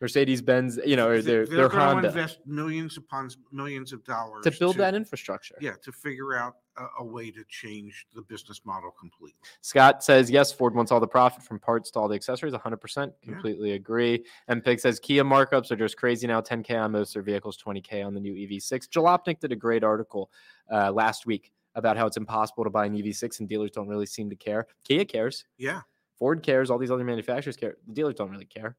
Mercedes 0.00 0.40
Benz, 0.40 0.78
you 0.84 0.96
know, 0.96 1.08
or 1.08 1.20
they're, 1.20 1.46
they're, 1.46 1.68
gonna 1.68 1.84
Honda 1.84 2.08
invest 2.08 2.38
millions 2.46 2.96
upon 2.96 3.30
millions 3.52 3.92
of 3.92 4.02
dollars 4.04 4.44
to 4.44 4.50
build 4.50 4.76
that 4.76 4.94
infrastructure. 4.94 5.56
Yeah, 5.60 5.74
to 5.82 5.92
figure 5.92 6.34
out 6.34 6.54
a, 6.78 6.86
a 7.00 7.04
way 7.04 7.30
to 7.30 7.44
change 7.48 8.06
the 8.14 8.22
business 8.22 8.62
model 8.64 8.92
completely. 8.98 9.36
Scott 9.60 10.02
says, 10.02 10.30
yes, 10.30 10.52
Ford 10.52 10.74
wants 10.74 10.90
all 10.90 11.00
the 11.00 11.06
profit 11.06 11.42
from 11.42 11.58
parts 11.58 11.90
to 11.90 11.98
all 11.98 12.08
the 12.08 12.14
accessories. 12.14 12.54
100%. 12.54 12.96
Yeah. 12.96 13.32
Completely 13.32 13.72
agree. 13.72 14.24
And 14.48 14.64
Pig 14.64 14.80
says, 14.80 14.98
Kia 14.98 15.22
markups 15.22 15.70
are 15.70 15.76
just 15.76 15.98
crazy 15.98 16.26
now 16.26 16.40
10K 16.40 16.80
on 16.80 16.92
most 16.92 17.10
of 17.10 17.14
their 17.14 17.22
vehicles, 17.22 17.58
20K 17.58 18.04
on 18.04 18.14
the 18.14 18.20
new 18.20 18.34
EV6. 18.34 18.88
Jalopnik 18.88 19.40
did 19.40 19.52
a 19.52 19.56
great 19.56 19.84
article 19.84 20.30
uh, 20.72 20.90
last 20.90 21.26
week 21.26 21.52
about 21.74 21.96
how 21.96 22.06
it's 22.06 22.16
impossible 22.16 22.64
to 22.64 22.70
buy 22.70 22.86
an 22.86 22.96
EV6 22.96 23.40
and 23.40 23.48
dealers 23.48 23.70
don't 23.70 23.88
really 23.88 24.06
seem 24.06 24.30
to 24.30 24.36
care. 24.36 24.66
Kia 24.84 25.04
cares. 25.04 25.44
Yeah, 25.58 25.82
Ford 26.18 26.42
cares. 26.42 26.70
All 26.70 26.78
these 26.78 26.90
other 26.90 27.04
manufacturers 27.04 27.56
care. 27.56 27.76
The 27.86 27.94
dealers 27.94 28.14
don't 28.14 28.30
really 28.30 28.46
care. 28.46 28.76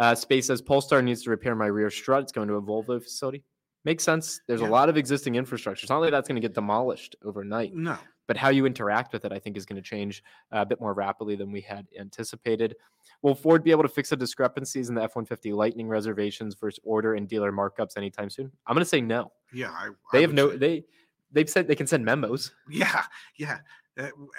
Uh, 0.00 0.14
Space 0.14 0.46
says 0.46 0.62
Polestar 0.62 1.02
needs 1.02 1.22
to 1.24 1.30
repair 1.30 1.54
my 1.54 1.66
rear 1.66 1.90
strut. 1.90 2.22
It's 2.22 2.32
going 2.32 2.48
to 2.48 2.54
a 2.54 2.62
Volvo 2.62 3.00
facility. 3.02 3.44
Makes 3.84 4.02
sense. 4.02 4.40
There's 4.48 4.62
Yeah. 4.62 4.68
a 4.68 4.70
lot 4.70 4.88
of 4.88 4.96
existing 4.96 5.34
infrastructure. 5.36 5.84
It's 5.84 5.90
not 5.90 5.98
like 6.00 6.10
that's 6.10 6.26
going 6.26 6.40
to 6.40 6.46
get 6.46 6.54
demolished 6.54 7.16
overnight, 7.22 7.74
no, 7.74 7.98
but 8.26 8.36
how 8.38 8.48
you 8.48 8.64
interact 8.66 9.12
with 9.12 9.24
it, 9.26 9.32
I 9.32 9.38
think, 9.38 9.56
is 9.58 9.66
going 9.66 9.76
to 9.80 9.86
change 9.86 10.22
uh, 10.52 10.60
a 10.60 10.66
bit 10.66 10.80
more 10.80 10.94
rapidly 10.94 11.36
than 11.36 11.52
we 11.52 11.60
had 11.60 11.86
anticipated. 11.98 12.76
Will 13.22 13.34
Ford 13.34 13.62
be 13.62 13.70
able 13.70 13.82
to 13.82 13.88
fix 13.90 14.08
the 14.10 14.16
discrepancies 14.16 14.88
in 14.88 14.94
the 14.94 15.02
F 15.02 15.14
150 15.16 15.52
Lightning 15.52 15.86
reservations 15.88 16.54
versus 16.54 16.80
order 16.82 17.14
and 17.14 17.28
dealer 17.28 17.52
markups 17.52 17.96
anytime 17.98 18.30
soon? 18.30 18.50
I'm 18.66 18.74
going 18.74 18.84
to 18.84 18.88
say 18.88 19.02
no. 19.02 19.32
Yeah, 19.52 19.70
I, 19.70 19.90
They 20.12 20.18
I 20.18 20.22
have 20.22 20.32
no, 20.32 20.50
say- 20.50 20.56
they, 20.56 20.84
they've 21.32 21.48
said 21.50 21.66
they 21.68 21.74
can 21.74 21.86
send 21.86 22.04
memos. 22.06 22.52
Yeah, 22.70 23.04
yeah, 23.36 23.58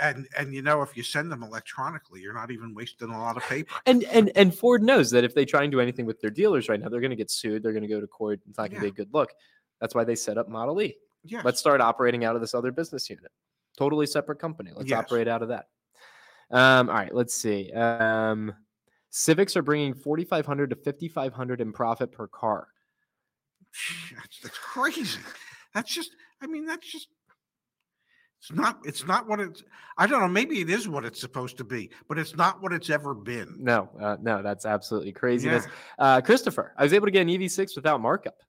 and 0.02 0.28
and 0.38 0.54
you 0.54 0.62
know 0.62 0.82
if 0.82 0.96
you 0.96 1.04
send 1.04 1.32
them 1.32 1.44
electronically, 1.44 2.22
you're 2.22 2.34
not 2.34 2.52
even 2.52 2.74
wasting 2.74 3.10
a 3.10 3.20
lot 3.20 3.38
of 3.38 3.44
paper. 3.44 3.74
And, 3.86 4.04
and, 4.06 4.32
and 4.36 4.54
Ford 4.56 4.82
knows 4.84 5.12
that 5.12 5.24
if 5.24 5.34
they 5.36 5.46
try 5.46 5.64
and 5.64 5.72
do 5.72 5.80
anything 5.80 6.06
with 6.06 6.20
their 6.22 6.30
dealers 6.30 6.70
right 6.70 6.80
now, 6.80 6.90
they're 6.90 7.02
going 7.02 7.10
to 7.12 7.16
get 7.16 7.32
sued. 7.32 7.64
They're 7.64 7.74
going 7.74 7.84
to 7.84 7.88
go 7.90 8.00
to 8.02 8.08
court. 8.08 8.40
It's 8.50 8.58
not 8.58 8.70
going 8.70 8.82
to 8.82 8.88
Yeah. 8.88 8.92
be 8.94 9.02
a 9.02 9.06
good 9.06 9.14
look. 9.14 9.32
That's 9.80 9.94
why 9.96 10.04
they 10.04 10.16
set 10.16 10.38
up 10.38 10.48
Model 10.48 10.82
E. 10.82 10.96
Yeah, 11.24 11.42
Let's 11.44 11.60
start 11.60 11.82
operating 11.82 12.24
out 12.26 12.36
of 12.36 12.42
this 12.42 12.54
other 12.56 12.72
business 12.72 13.10
unit. 13.10 13.32
Totally 13.78 14.06
separate 14.08 14.40
company. 14.40 14.72
Let's 14.76 14.90
Yes. 14.90 15.00
operate 15.00 15.28
out 15.28 15.42
of 15.42 15.50
that. 15.50 15.66
Um, 16.52 16.90
all 16.90 16.96
right, 16.96 17.14
let's 17.14 17.34
see. 17.34 17.72
Um, 17.74 18.54
Civics 19.10 19.58
are 19.58 19.62
bringing 19.62 19.94
4500 19.94 20.70
to 20.70 20.76
5500 20.78 21.60
in 21.62 21.74
profit 21.74 22.12
per 22.12 22.28
car. 22.28 22.68
that's, 24.16 24.40
that's 24.42 24.58
crazy. 24.58 25.20
That's 25.74 25.94
just. 25.94 26.12
I 26.42 26.48
mean, 26.48 26.66
that's 26.66 26.90
just. 26.90 27.08
It's 28.42 28.52
not. 28.52 28.80
It's 28.84 29.06
not 29.06 29.28
what 29.28 29.40
it's. 29.40 29.64
I 30.00 30.08
don't 30.08 30.20
know. 30.20 30.28
Maybe 30.28 30.62
it 30.62 30.70
is 30.72 30.90
what 30.90 31.06
it's 31.06 31.22
supposed 31.22 31.58
to 31.58 31.64
be, 31.64 31.92
but 32.08 32.18
it's 32.18 32.36
not 32.36 32.60
what 32.60 32.74
it's 32.74 32.90
ever 32.90 33.14
been. 33.14 33.56
No, 33.60 33.88
uh, 34.02 34.18
no, 34.20 34.42
that's 34.42 34.66
absolutely 34.66 35.12
craziness. 35.12 35.66
Yeah. 36.00 36.04
Uh, 36.04 36.22
Christopher, 36.22 36.74
I 36.76 36.82
was 36.82 36.92
able 36.92 37.06
to 37.06 37.12
get 37.12 37.22
an 37.22 37.28
EV6 37.28 37.76
without 37.76 38.02
markup. 38.02 38.40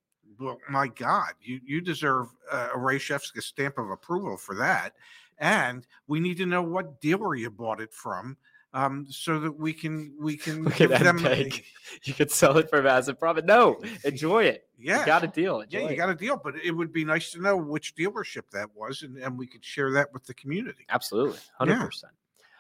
Well, 0.41 0.59
my 0.71 0.89
God, 0.89 1.35
you 1.43 1.61
you 1.63 1.83
deserve 1.83 2.29
uh, 2.51 2.71
a 2.75 2.79
Ray 2.79 2.99
Shefska 2.99 3.43
stamp 3.43 3.77
of 3.77 3.91
approval 3.91 4.39
for 4.39 4.55
that, 4.55 4.95
and 5.37 5.87
we 6.07 6.21
need 6.21 6.39
to 6.39 6.47
know 6.47 6.63
what 6.63 7.03
dealer 7.03 7.35
you 7.35 7.51
bought 7.51 7.83
it 7.83 7.93
from, 7.93 8.39
um, 8.75 9.07
so 9.11 9.39
that 9.41 9.53
we 9.59 9.73
can 9.73 10.15
we 10.21 10.37
can 10.37 10.65
Look 10.65 10.77
give 10.77 10.91
them. 10.91 11.19
peg. 11.19 11.65
You 12.05 12.15
could 12.15 12.31
sell 12.31 12.57
it 12.57 12.71
for 12.71 12.81
massive 12.83 13.19
profit. 13.21 13.45
No, 13.45 13.79
enjoy 14.05 14.45
it. 14.45 14.63
Yeah, 14.79 15.01
You 15.01 15.07
got 15.07 15.25
a 15.25 15.27
deal. 15.27 15.61
Enjoy 15.61 15.79
yeah, 15.81 15.85
you 15.85 15.91
it. 15.91 15.97
got 15.97 16.09
a 16.09 16.15
deal, 16.15 16.41
but 16.43 16.55
it 16.57 16.71
would 16.73 16.91
be 16.91 17.05
nice 17.05 17.33
to 17.33 17.41
know 17.43 17.55
which 17.55 17.95
dealership 17.95 18.45
that 18.53 18.69
was, 18.75 19.03
and, 19.03 19.19
and 19.19 19.39
we 19.39 19.47
could 19.47 19.63
share 19.63 19.93
that 19.93 20.11
with 20.15 20.25
the 20.25 20.33
community. 20.35 20.87
Absolutely. 20.89 21.39
Yeah. 21.61 21.67
100%. 21.67 22.05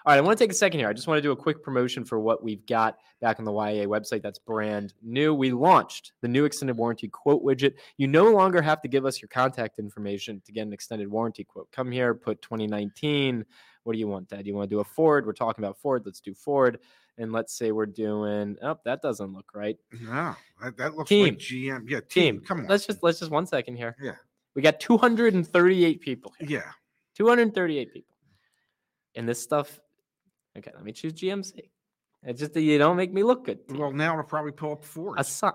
All 0.05 0.12
right. 0.12 0.18
I 0.18 0.20
want 0.20 0.37
to 0.37 0.44
take 0.44 0.51
a 0.51 0.55
second 0.55 0.81
here. 0.81 0.88
I 0.88 0.92
just 0.92 1.07
want 1.07 1.16
to 1.16 1.22
do 1.22 1.31
a 1.33 1.37
quick 1.37 1.62
promotion 1.62 2.05
for 2.05 2.20
what 2.20 2.42
we've 2.44 2.64
got 2.66 2.98
back 3.22 3.38
on 3.38 3.46
the 3.46 3.53
YAA 3.53 3.87
website 3.87 4.20
that's 4.20 4.38
brand 4.38 4.92
new. 5.03 5.33
We 5.33 5.51
launched 5.53 6.12
the 6.20 6.29
new 6.29 6.44
extended 6.44 6.77
warranty 6.77 7.09
quote 7.09 7.42
widget. 7.42 7.75
You 7.96 8.07
no 8.07 8.31
longer 8.33 8.61
have 8.61 8.83
to 8.83 8.88
give 8.88 9.07
us 9.07 9.22
your 9.22 9.29
contact 9.29 9.79
information 9.79 10.42
to 10.44 10.53
get 10.53 10.66
an 10.66 10.72
extended 10.75 11.09
warranty 11.09 11.44
quote. 11.44 11.70
Come 11.72 11.90
here, 11.90 12.14
put 12.14 12.42
2019. 12.42 13.46
What 13.85 13.95
do 13.95 13.99
you 13.99 14.07
want, 14.09 14.29
Dad? 14.29 14.47
You 14.47 14.55
want 14.55 14.68
to 14.71 14.75
do 14.77 14.81
a 14.81 14.85
Ford? 14.85 15.27
We're 15.27 15.33
talking 15.33 15.64
about 15.64 15.77
Ford. 15.79 16.03
Let's 16.05 16.21
do 16.21 16.35
Ford. 16.35 16.79
And 17.18 17.33
let's 17.33 17.53
say 17.55 17.73
we're 17.73 17.87
doing, 17.87 18.57
oh, 18.62 18.79
that 18.85 19.03
doesn't 19.03 19.33
look 19.33 19.51
right. 19.55 19.77
No, 20.01 20.35
that, 20.62 20.77
that 20.79 20.97
looks 20.97 21.09
Team. 21.09 21.35
like 21.35 21.38
GM. 21.38 21.85
Yeah, 21.90 22.01
Team, 22.01 22.37
team. 22.37 22.40
Come 22.40 22.61
on. 22.61 22.66
Let's 22.68 22.87
just, 22.87 23.03
let's 23.03 23.18
just 23.18 23.31
one 23.31 23.47
second 23.47 23.77
here. 23.77 23.97
Yeah. 24.01 24.14
We 24.55 24.62
got 24.62 24.81
238 24.81 26.01
people 26.01 26.33
here. 26.38 26.49
yeah. 26.49 26.71
238 27.16 27.92
people. 27.92 28.16
And 29.14 29.29
this 29.29 29.42
stuff, 29.42 29.79
okay, 30.57 30.71
let 30.75 30.85
me 30.85 30.92
choose 30.92 31.12
GMC. 31.12 31.53
It's 32.23 32.40
just 32.40 32.55
that 32.55 32.62
you 32.62 32.79
don't 32.79 32.97
make 32.97 33.12
me 33.12 33.23
look 33.25 33.45
good. 33.45 33.66
team. 33.68 33.79
Well, 33.79 33.90
now 33.92 34.12
it'll 34.12 34.25
probably 34.25 34.53
pull 34.53 34.73
up 34.73 34.85
Ford. 34.85 35.18
a 35.18 35.25
son. 35.25 35.53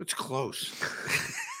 It's 0.00 0.14
close. 0.14 0.72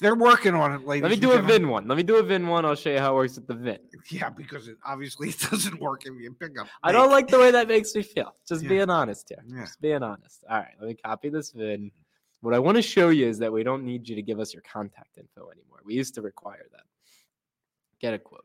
They're 0.00 0.14
working 0.14 0.54
on 0.54 0.72
it, 0.72 0.86
ladies. 0.86 1.02
Let 1.02 1.10
me 1.10 1.16
do 1.16 1.32
a. 1.32 1.42
VIN 1.42 1.68
one. 1.68 1.86
Let 1.86 1.96
me 1.96 2.02
do 2.02 2.16
a 2.16 2.22
VIN 2.22 2.46
one. 2.46 2.64
I'll 2.64 2.74
show 2.74 2.90
you 2.90 2.98
how 2.98 3.12
it 3.12 3.14
works 3.14 3.36
with 3.36 3.46
the 3.46 3.54
VIN. 3.54 3.78
Yeah, 4.10 4.30
because 4.30 4.68
it, 4.68 4.76
obviously 4.84 5.28
it 5.30 5.38
doesn't 5.38 5.80
work 5.80 6.02
if 6.06 6.14
you 6.20 6.32
pick 6.32 6.58
up. 6.58 6.66
I 6.82 6.92
don't 6.92 7.10
like 7.10 7.28
the 7.28 7.38
way 7.38 7.50
that 7.50 7.68
makes 7.68 7.94
me 7.94 8.02
feel. 8.02 8.34
Just 8.46 8.62
Yeah. 8.62 8.68
being 8.68 8.90
honest 8.90 9.28
here. 9.28 9.44
Yeah. 9.46 9.64
Just 9.64 9.80
being 9.80 10.02
honest. 10.02 10.44
All 10.48 10.58
right, 10.58 10.74
let 10.80 10.88
me 10.88 10.94
copy 10.94 11.28
this 11.28 11.52
VIN. 11.52 11.90
What 12.40 12.54
I 12.54 12.58
want 12.58 12.76
to 12.76 12.82
show 12.82 13.08
you 13.08 13.26
is 13.26 13.38
that 13.38 13.52
we 13.52 13.62
don't 13.62 13.84
need 13.84 14.08
you 14.08 14.16
to 14.16 14.22
give 14.22 14.38
us 14.38 14.52
your 14.52 14.62
contact 14.70 15.16
info 15.16 15.48
anymore. 15.50 15.80
We 15.84 15.94
used 15.94 16.14
to 16.16 16.22
require 16.22 16.66
that. 16.72 16.82
Get 18.00 18.14
a 18.14 18.18
quote. 18.18 18.44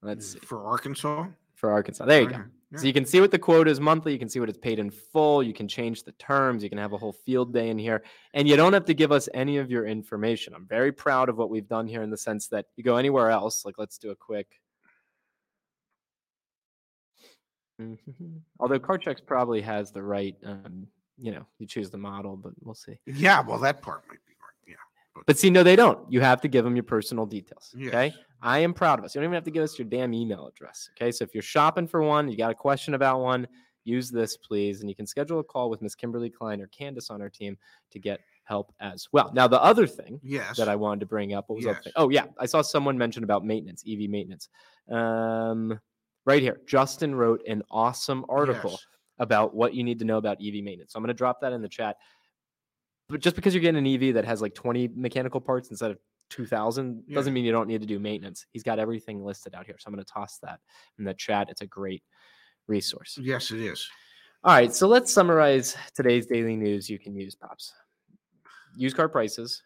Let's 0.00 0.30
mm, 0.30 0.32
see. 0.40 0.46
for 0.46 0.64
Arkansas. 0.64 1.26
For 1.54 1.70
Arkansas. 1.70 2.06
There 2.06 2.22
you 2.22 2.28
go. 2.28 2.44
Okay, 2.72 2.80
So 2.80 2.86
you 2.86 2.92
can 2.92 3.04
see 3.04 3.20
what 3.20 3.30
the 3.30 3.38
quote 3.38 3.68
is 3.68 3.80
monthly. 3.80 4.12
You 4.12 4.18
can 4.18 4.28
see 4.28 4.40
what 4.40 4.48
it's 4.48 4.58
paid 4.58 4.78
in 4.78 4.90
full. 4.90 5.42
You 5.42 5.52
can 5.52 5.68
change 5.68 6.04
the 6.04 6.12
terms. 6.12 6.62
You 6.62 6.70
can 6.70 6.78
have 6.78 6.92
a 6.92 6.98
whole 6.98 7.12
field 7.12 7.52
day 7.52 7.68
in 7.68 7.78
here. 7.78 8.02
And 8.34 8.48
you 8.48 8.56
don't 8.56 8.72
have 8.72 8.86
to 8.86 8.94
give 8.94 9.12
us 9.12 9.28
any 9.34 9.58
of 9.58 9.70
your 9.70 9.86
information. 9.86 10.54
I'm 10.54 10.66
very 10.66 10.92
proud 10.92 11.28
of 11.28 11.36
what 11.36 11.50
we've 11.50 11.68
done 11.68 11.86
here 11.86 12.02
in 12.02 12.10
the 12.10 12.16
sense 12.16 12.48
that 12.48 12.66
you 12.76 12.84
go 12.84 12.96
anywhere 12.96 13.30
else. 13.30 13.64
Like, 13.64 13.76
let's 13.78 13.98
do 13.98 14.10
a 14.10 14.16
quick. 14.16 14.46
Although 18.58 18.78
CarChex 18.78 19.24
probably 19.26 19.60
has 19.60 19.92
the 19.92 20.02
right, 20.02 20.36
um, 20.44 20.86
you 21.18 21.32
know, 21.32 21.46
you 21.58 21.66
choose 21.66 21.90
the 21.90 21.98
model, 21.98 22.36
but 22.36 22.52
we'll 22.60 22.74
see. 22.74 22.98
Yeah, 23.06 23.40
well, 23.40 23.58
that 23.58 23.82
part 23.82 24.02
might 24.08 24.24
be 24.26 24.34
right. 24.40 24.76
Yeah. 24.76 25.22
But 25.26 25.38
see, 25.38 25.50
no, 25.50 25.62
they 25.62 25.76
don't. 25.76 26.10
You 26.10 26.20
have 26.20 26.40
to 26.42 26.48
give 26.48 26.64
them 26.64 26.76
your 26.76 26.84
personal 26.84 27.26
details. 27.26 27.74
Okay. 27.78 28.14
I 28.42 28.58
am 28.58 28.74
proud 28.74 28.98
of 28.98 29.04
us. 29.04 29.14
You 29.14 29.20
don't 29.20 29.26
even 29.26 29.34
have 29.34 29.44
to 29.44 29.50
give 29.50 29.62
us 29.62 29.78
your 29.78 29.86
damn 29.86 30.12
email 30.12 30.46
address. 30.46 30.90
Okay. 30.96 31.12
So 31.12 31.22
if 31.24 31.34
you're 31.34 31.42
shopping 31.42 31.86
for 31.86 32.02
one, 32.02 32.28
you 32.28 32.36
got 32.36 32.50
a 32.50 32.54
question 32.54 32.94
about 32.94 33.20
one, 33.20 33.46
use 33.84 34.10
this, 34.10 34.36
please. 34.36 34.80
And 34.80 34.88
you 34.90 34.96
can 34.96 35.06
schedule 35.06 35.38
a 35.38 35.44
call 35.44 35.70
with 35.70 35.80
Miss 35.80 35.94
Kimberly 35.94 36.28
Klein 36.28 36.60
or 36.60 36.66
Candace 36.68 37.08
on 37.10 37.22
our 37.22 37.30
team 37.30 37.56
to 37.90 37.98
get 37.98 38.20
help 38.44 38.72
as 38.80 39.06
well. 39.12 39.30
Now, 39.32 39.46
the 39.46 39.62
other 39.62 39.86
thing 39.86 40.20
Yes. 40.22 40.56
that 40.56 40.68
I 40.68 40.74
wanted 40.76 41.00
to 41.00 41.06
bring 41.06 41.32
up, 41.34 41.48
what 41.48 41.56
was 41.56 41.64
Yes. 41.64 41.84
thing? 41.84 41.92
Oh, 41.96 42.08
yeah. 42.08 42.26
I 42.38 42.46
saw 42.46 42.62
someone 42.62 42.98
mention 42.98 43.22
about 43.24 43.44
maintenance, 43.44 43.84
EV 43.86 44.08
maintenance. 44.10 44.48
Um, 44.90 45.80
right 46.26 46.42
here. 46.42 46.60
Justin 46.66 47.14
wrote 47.14 47.42
an 47.46 47.62
awesome 47.70 48.24
article 48.28 48.72
Yes. 48.72 48.86
about 49.18 49.54
what 49.54 49.74
you 49.74 49.84
need 49.84 49.98
to 50.00 50.04
know 50.04 50.18
about 50.18 50.38
EV 50.40 50.62
maintenance. 50.62 50.92
So 50.92 50.96
I'm 50.98 51.02
going 51.02 51.08
to 51.08 51.14
drop 51.14 51.40
that 51.40 51.52
in 51.52 51.62
the 51.62 51.68
chat. 51.68 51.96
But 53.08 53.20
just 53.20 53.36
because 53.36 53.54
you're 53.54 53.60
getting 53.60 53.78
an 53.78 53.86
EV 53.86 54.14
that 54.14 54.24
has 54.24 54.40
like 54.40 54.54
20 54.54 54.88
mechanical 54.94 55.40
parts 55.40 55.70
instead 55.70 55.90
of 55.90 55.98
2000 56.32 57.04
Yeah. 57.06 57.14
doesn't 57.14 57.32
mean 57.32 57.44
you 57.44 57.52
don't 57.52 57.68
need 57.68 57.80
to 57.82 57.86
do 57.86 57.98
maintenance. 57.98 58.46
He's 58.52 58.62
got 58.62 58.78
everything 58.78 59.22
listed 59.22 59.54
out 59.54 59.66
here. 59.66 59.76
So 59.78 59.86
I'm 59.88 59.94
going 59.94 60.04
to 60.04 60.10
toss 60.12 60.38
that 60.38 60.60
in 60.98 61.04
the 61.04 61.14
chat. 61.14 61.50
It's 61.50 61.60
a 61.60 61.66
great 61.66 62.02
resource. 62.66 63.18
Yes, 63.20 63.50
it 63.50 63.60
is. 63.60 63.88
All 64.44 64.52
right, 64.54 64.74
so 64.74 64.88
let's 64.88 65.12
summarize 65.12 65.76
today's 65.94 66.26
daily 66.26 66.56
news 66.56 66.90
you 66.90 66.98
can 66.98 67.14
use, 67.14 67.34
Pops. 67.34 67.72
Used 68.76 68.96
car 68.96 69.08
prices 69.08 69.62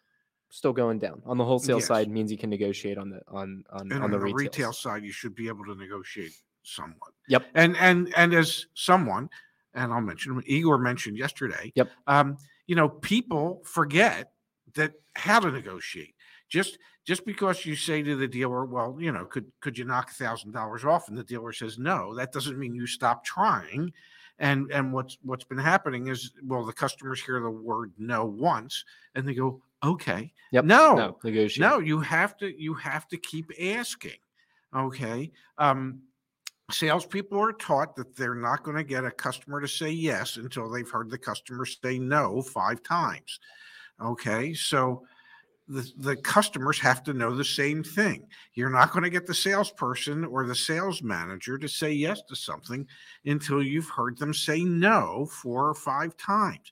still 0.49 0.73
going 0.73 0.99
down. 0.99 1.21
On 1.25 1.37
the 1.37 1.43
wholesale 1.45 1.77
Yes. 1.77 1.87
side 1.87 2.09
means 2.09 2.31
you 2.31 2.37
can 2.37 2.49
negotiate 2.49 2.97
on 2.97 3.09
the 3.09 3.21
on 3.27 3.63
on, 3.71 3.91
And 3.91 4.03
on 4.03 4.11
the, 4.11 4.19
retail 4.19 4.35
retail 4.37 4.73
side, 4.73 5.03
you 5.03 5.11
should 5.11 5.33
be 5.35 5.47
able 5.47 5.65
to 5.65 5.75
negotiate 5.75 6.33
somewhat. 6.63 7.11
Yep. 7.27 7.47
And 7.55 7.75
and 7.77 8.13
and 8.15 8.33
as 8.33 8.67
someone, 8.75 9.29
and 9.73 9.91
I'll 9.91 10.01
mention 10.01 10.41
Igor 10.45 10.77
mentioned 10.77 11.17
yesterday. 11.17 11.71
Yep. 11.75 11.89
Um, 12.07 12.37
you 12.67 12.75
know, 12.75 12.89
people 12.89 13.61
forget 13.65 14.31
that 14.75 14.93
how 15.15 15.39
to 15.39 15.51
negotiate. 15.51 16.13
Just 16.47 16.77
just 17.05 17.25
because 17.25 17.65
you 17.65 17.75
say 17.75 18.03
to 18.03 18.15
the 18.15 18.27
dealer, 18.27 18.65
well, 18.65 18.97
you 18.99 19.11
know, 19.11 19.25
could 19.25 19.51
could 19.59 19.77
you 19.77 19.85
knock 19.85 20.09
a 20.11 20.13
thousand 20.13 20.51
dollars 20.51 20.85
off, 20.85 21.07
and 21.09 21.17
the 21.17 21.23
dealer 21.23 21.51
says 21.53 21.77
no, 21.77 22.15
that 22.15 22.31
doesn't 22.31 22.57
mean 22.59 22.75
you 22.75 22.87
stop 22.87 23.23
trying. 23.23 23.91
And 24.39 24.71
and 24.71 24.93
what's 24.93 25.17
what's 25.23 25.43
been 25.43 25.57
happening 25.57 26.07
is, 26.07 26.31
well, 26.43 26.63
the 26.65 26.73
customers 26.73 27.21
hear 27.23 27.39
the 27.41 27.49
word 27.49 27.93
no 27.97 28.25
once, 28.25 28.85
and 29.15 29.27
they 29.27 29.33
go, 29.33 29.61
okay, 29.83 30.31
Yep. 30.51 30.65
no, 30.65 30.95
No, 30.95 31.17
negotiate. 31.23 31.61
no, 31.61 31.79
you 31.79 31.99
have 31.99 32.37
to 32.37 32.61
you 32.61 32.73
have 32.75 33.07
to 33.09 33.17
keep 33.17 33.51
asking. 33.61 34.17
Okay. 34.75 35.31
Um 35.57 36.03
salespeople 36.71 37.39
are 37.39 37.53
taught 37.53 37.95
that 37.95 38.15
they're 38.15 38.35
not 38.35 38.63
going 38.63 38.75
to 38.75 38.83
get 38.83 39.05
a 39.05 39.11
customer 39.11 39.61
to 39.61 39.67
say 39.67 39.89
yes 39.89 40.35
until 40.35 40.69
they've 40.69 40.89
heard 40.89 41.09
the 41.09 41.17
customer 41.17 41.65
say 41.65 41.97
no 41.97 42.41
five 42.41 42.83
times. 42.83 43.39
Okay. 44.01 44.53
So 44.53 45.05
the, 45.67 45.91
the 45.97 46.15
customers 46.15 46.79
have 46.79 47.03
to 47.03 47.13
know 47.13 47.35
the 47.35 47.43
same 47.43 47.83
thing. 47.83 48.25
You're 48.53 48.69
not 48.69 48.91
going 48.91 49.03
to 49.03 49.09
get 49.09 49.27
the 49.27 49.33
salesperson 49.33 50.23
or 50.25 50.45
the 50.45 50.55
sales 50.55 51.01
manager 51.03 51.57
to 51.57 51.67
say 51.67 51.91
yes 51.91 52.21
to 52.29 52.35
something 52.35 52.87
until 53.25 53.61
you've 53.61 53.89
heard 53.89 54.17
them 54.17 54.33
say 54.33 54.63
no 54.63 55.27
four 55.29 55.67
or 55.67 55.73
five 55.73 56.15
times. 56.17 56.71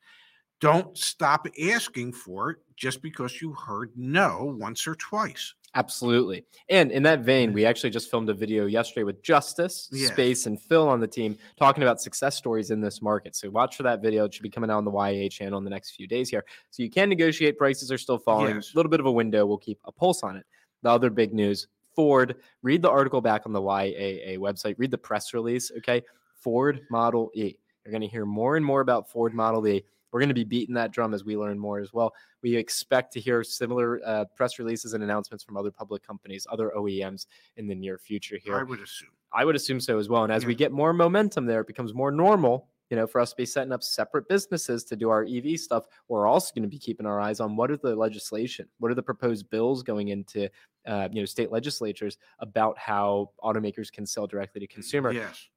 Don't 0.62 0.98
stop 0.98 1.48
asking 1.62 2.14
for 2.14 2.52
it 2.52 2.58
just 2.78 3.02
because 3.02 3.42
you 3.42 3.54
heard 3.54 3.92
no 3.96 4.56
once 4.58 4.88
or 4.88 4.96
twice. 4.96 5.54
Absolutely. 5.76 6.46
And 6.70 6.90
in 6.90 7.04
that 7.04 7.20
vein, 7.20 7.52
we 7.52 7.66
actually 7.66 7.90
just 7.90 8.10
filmed 8.10 8.30
a 8.30 8.34
video 8.34 8.66
yesterday 8.66 9.04
with 9.04 9.22
Justice. 9.22 9.90
Space, 10.08 10.46
and 10.46 10.60
Phil 10.60 10.88
on 10.88 11.02
the 11.02 11.08
team 11.08 11.38
talking 11.58 11.84
about 11.84 12.02
success 12.02 12.36
stories 12.36 12.72
in 12.72 12.80
this 12.80 13.02
market. 13.02 13.36
So 13.36 13.50
watch 13.50 13.76
for 13.76 13.84
that 13.84 14.02
video. 14.02 14.24
It 14.24 14.34
should 14.34 14.44
be 14.44 14.50
coming 14.50 14.70
out 14.70 14.78
on 14.78 14.86
the 14.86 14.92
YAA 14.92 15.30
channel 15.30 15.58
in 15.58 15.66
the 15.66 15.70
next 15.70 15.92
few 15.92 16.08
days 16.08 16.30
here. 16.30 16.46
So 16.72 16.82
you 16.82 16.90
can 16.90 17.10
negotiate. 17.10 17.58
Prices 17.58 17.92
are 17.92 17.98
still 17.98 18.18
falling. 18.18 18.56
Yes. 18.56 18.74
A 18.74 18.78
little 18.78 18.90
bit 18.90 19.02
of 19.02 19.06
a 19.06 19.12
window. 19.12 19.46
We'll 19.46 19.58
keep 19.58 19.80
a 19.84 19.92
pulse 19.92 20.24
on 20.24 20.38
it. 20.38 20.46
The 20.82 20.90
other 20.90 21.10
big 21.10 21.34
news 21.34 21.68
Ford, 21.96 22.36
read 22.62 22.82
the 22.82 22.90
article 22.90 23.22
back 23.22 23.44
on 23.46 23.54
the 23.54 23.62
YAA 23.62 24.38
website, 24.38 24.76
read 24.78 24.92
the 24.92 24.98
press 24.98 25.34
release. 25.34 25.72
Okay. 25.78 26.02
Ford 26.36 26.82
Model 26.92 27.32
E. 27.34 27.56
You're 27.84 27.92
going 27.92 28.02
to 28.02 28.08
hear 28.08 28.26
more 28.26 28.56
and 28.56 28.66
more 28.66 28.82
about 28.82 29.10
Ford 29.10 29.34
Model 29.34 29.68
E. 29.68 29.84
we're 30.16 30.22
going 30.22 30.30
to 30.30 30.34
be 30.34 30.46
beating 30.46 30.74
that 30.74 30.92
drum 30.92 31.14
as 31.14 31.26
we 31.26 31.36
learn 31.36 31.60
more 31.60 31.78
as 31.78 31.92
well. 31.92 32.14
We 32.42 32.56
expect 32.56 33.12
to 33.12 33.20
hear 33.20 33.44
similar 33.44 34.00
uh, 34.06 34.24
press 34.34 34.58
releases 34.60 34.94
and 34.94 35.04
announcements 35.04 35.44
from 35.44 35.58
other 35.58 35.72
public 35.72 36.08
companies, 36.08 36.48
other 36.50 36.72
OEMs 36.74 37.26
in 37.58 37.68
the 37.68 37.76
near 37.76 37.98
future 37.98 38.38
here. 38.42 38.56
I 38.56 38.64
would 38.64 38.80
assume. 38.80 39.10
I 39.34 39.44
would 39.44 39.58
assume 39.58 39.82
so 39.82 40.00
as 40.00 40.08
well. 40.08 40.24
And 40.24 40.32
as 40.32 40.46
we 40.46 40.56
get 40.56 40.72
more 40.72 40.94
momentum 40.94 41.46
there, 41.46 41.60
it 41.60 41.68
becomes 41.68 41.94
more 41.94 42.12
normal, 42.12 42.70
you 42.90 42.96
know, 42.96 43.06
for 43.06 43.20
us 43.20 43.32
to 43.32 43.36
be 43.36 43.46
setting 43.46 43.74
up 43.74 43.84
separate 43.84 44.30
businesses 44.30 44.86
to 44.86 44.96
do 44.96 45.10
our 45.10 45.26
EV 45.30 45.60
stuff. 45.60 45.84
We're 46.08 46.28
also 46.28 46.54
going 46.56 46.64
to 46.64 46.70
be 46.70 46.80
keeping 46.80 47.06
our 47.06 47.20
eyes 47.20 47.42
on 47.42 47.58
what 47.58 47.70
are 47.70 47.76
the 47.76 47.94
legislation, 47.94 48.70
what 48.80 48.90
are 48.90 48.96
the 48.96 49.04
proposed 49.04 49.50
bills 49.50 49.84
going 49.84 50.08
into, 50.08 50.50
uh, 50.88 51.10
you 51.12 51.24
know, 51.24 51.26
state 51.26 51.52
legislatures 51.52 52.18
about 52.40 52.78
how 52.78 53.32
automakers 53.44 53.92
can 53.92 54.06
sell 54.06 54.28
directly 54.28 54.62
to 54.62 54.68
consumer. 54.68 55.12
Yes. 55.12 55.50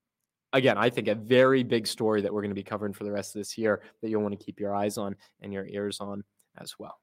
Again, 0.53 0.79
I 0.79 0.89
think 0.89 1.09
a 1.09 1.15
very 1.15 1.63
big 1.63 1.87
story 1.87 2.23
that 2.23 2.33
we're 2.33 2.41
going 2.41 2.51
to 2.51 2.55
be 2.55 2.63
covering 2.63 2.95
for 2.95 3.05
the 3.05 3.13
rest 3.13 3.35
of 3.37 3.41
this 3.41 3.59
year 3.59 3.83
that 4.03 4.09
you'll 4.09 4.23
want 4.23 4.39
to 4.39 4.43
keep 4.45 4.59
your 4.59 4.75
eyes 4.75 4.97
on 4.97 5.15
and 5.43 5.53
your 5.53 5.67
ears 5.67 6.01
on 6.01 6.25
as 6.59 6.79
well. 6.79 6.99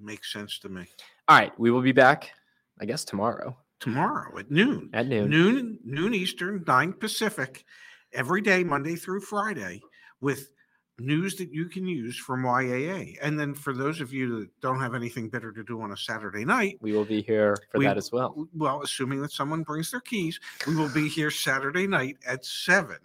Makes 0.00 0.32
sense 0.32 0.58
to 0.60 0.68
me. 0.68 0.86
All 1.28 1.38
right, 1.38 1.52
we 1.58 1.70
will 1.70 1.82
be 1.82 1.92
back, 1.92 2.32
I 2.80 2.84
guess, 2.86 3.04
tomorrow 3.04 3.56
Tomorrow 3.80 4.38
at 4.38 4.50
noon. 4.50 4.88
at 4.94 5.06
noon. 5.06 5.28
Noon, 5.28 5.78
noon 5.84 6.14
Eastern, 6.14 6.64
9 6.66 6.94
Pacific, 6.94 7.64
every 8.12 8.40
day, 8.40 8.64
Monday 8.64 8.96
through 8.96 9.20
Friday, 9.20 9.82
with 10.22 10.50
news 10.98 11.36
that 11.36 11.52
you 11.52 11.66
can 11.68 11.86
use 11.86 12.16
from 12.16 12.42
YAA. 12.44 13.16
And 13.20 13.38
then 13.38 13.54
for 13.54 13.72
those 13.74 14.00
of 14.00 14.12
you 14.12 14.40
that 14.40 14.60
don't 14.60 14.80
have 14.80 14.94
anything 14.94 15.28
better 15.28 15.52
to 15.52 15.62
do 15.62 15.80
on 15.82 15.92
a 15.92 15.96
Saturday 15.96 16.44
night, 16.44 16.78
We 16.80 16.92
will 16.92 17.04
be 17.04 17.22
here 17.22 17.56
for 17.70 17.78
we- 17.78 17.84
that 17.84 17.96
as 17.96 18.10
well. 18.12 18.48
Well, 18.54 18.82
assuming 18.82 19.20
that 19.22 19.32
someone 19.32 19.62
brings 19.62 19.90
their 19.90 20.00
keys, 20.00 20.40
we 20.66 20.74
will 20.74 20.88
be 20.92 21.08
here 21.08 21.30
Saturday 21.30 21.86
night 21.86 22.16
at 22.26 22.44
7 22.44 22.96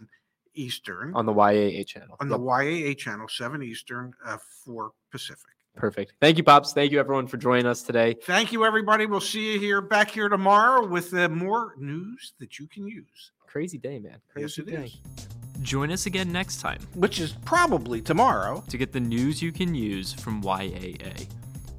Eastern 0.54 1.14
on 1.16 1.26
the 1.26 1.34
YAA 1.34 1.84
channel. 1.86 2.16
on 2.20 2.30
Yep. 2.30 2.38
the 2.40 2.44
YAA 2.44 2.94
channel, 2.96 3.28
7 3.28 3.62
Eastern, 3.64 4.14
uh, 4.26 4.38
4 4.66 4.92
Pacific. 5.12 5.52
Perfect. 5.76 6.14
Thank 6.20 6.38
you, 6.38 6.44
Pops. 6.44 6.74
Thank 6.74 6.92
you, 6.92 7.00
everyone, 7.00 7.28
for 7.28 7.38
joining 7.38 7.66
us 7.66 7.82
today. 7.82 8.16
Thank 8.24 8.52
you, 8.52 8.66
everybody. 8.66 9.06
We'll 9.06 9.22
see 9.22 9.54
you 9.54 9.60
here 9.60 9.80
back 9.80 10.12
here 10.12 10.28
tomorrow 10.28 10.86
with 10.86 11.14
uh, 11.14 11.30
more 11.30 11.76
news 11.78 12.34
that 12.40 12.60
you 12.60 12.68
can 12.68 12.86
use. 12.88 13.32
Crazy 13.48 13.78
day, 13.78 13.98
man. 14.00 14.22
Yes, 14.36 14.56
Crazy 14.56 14.62
it 14.64 14.66
day. 14.66 14.84
is. 14.86 15.28
Join 15.62 15.92
us 15.92 16.06
again 16.08 16.32
next 16.32 16.60
time 16.60 16.80
Which 16.96 17.20
is 17.20 17.34
probably 17.46 18.02
tomorrow. 18.02 18.64
to 18.70 18.78
get 18.78 18.92
the 18.92 19.00
news 19.00 19.42
you 19.42 19.52
can 19.52 19.76
use 19.76 20.14
from 20.14 20.42
YAA. 20.42 21.28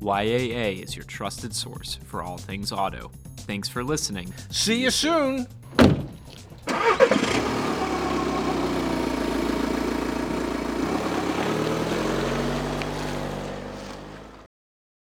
YAA 0.00 0.82
is 0.82 0.96
your 0.96 1.04
trusted 1.04 1.54
source 1.54 1.98
for 2.04 2.22
all 2.22 2.38
things 2.38 2.72
auto. 2.72 3.10
Thanks 3.38 3.68
for 3.68 3.82
listening. 3.84 4.32
See 4.50 4.82
you 4.82 4.90
soon. 4.90 5.46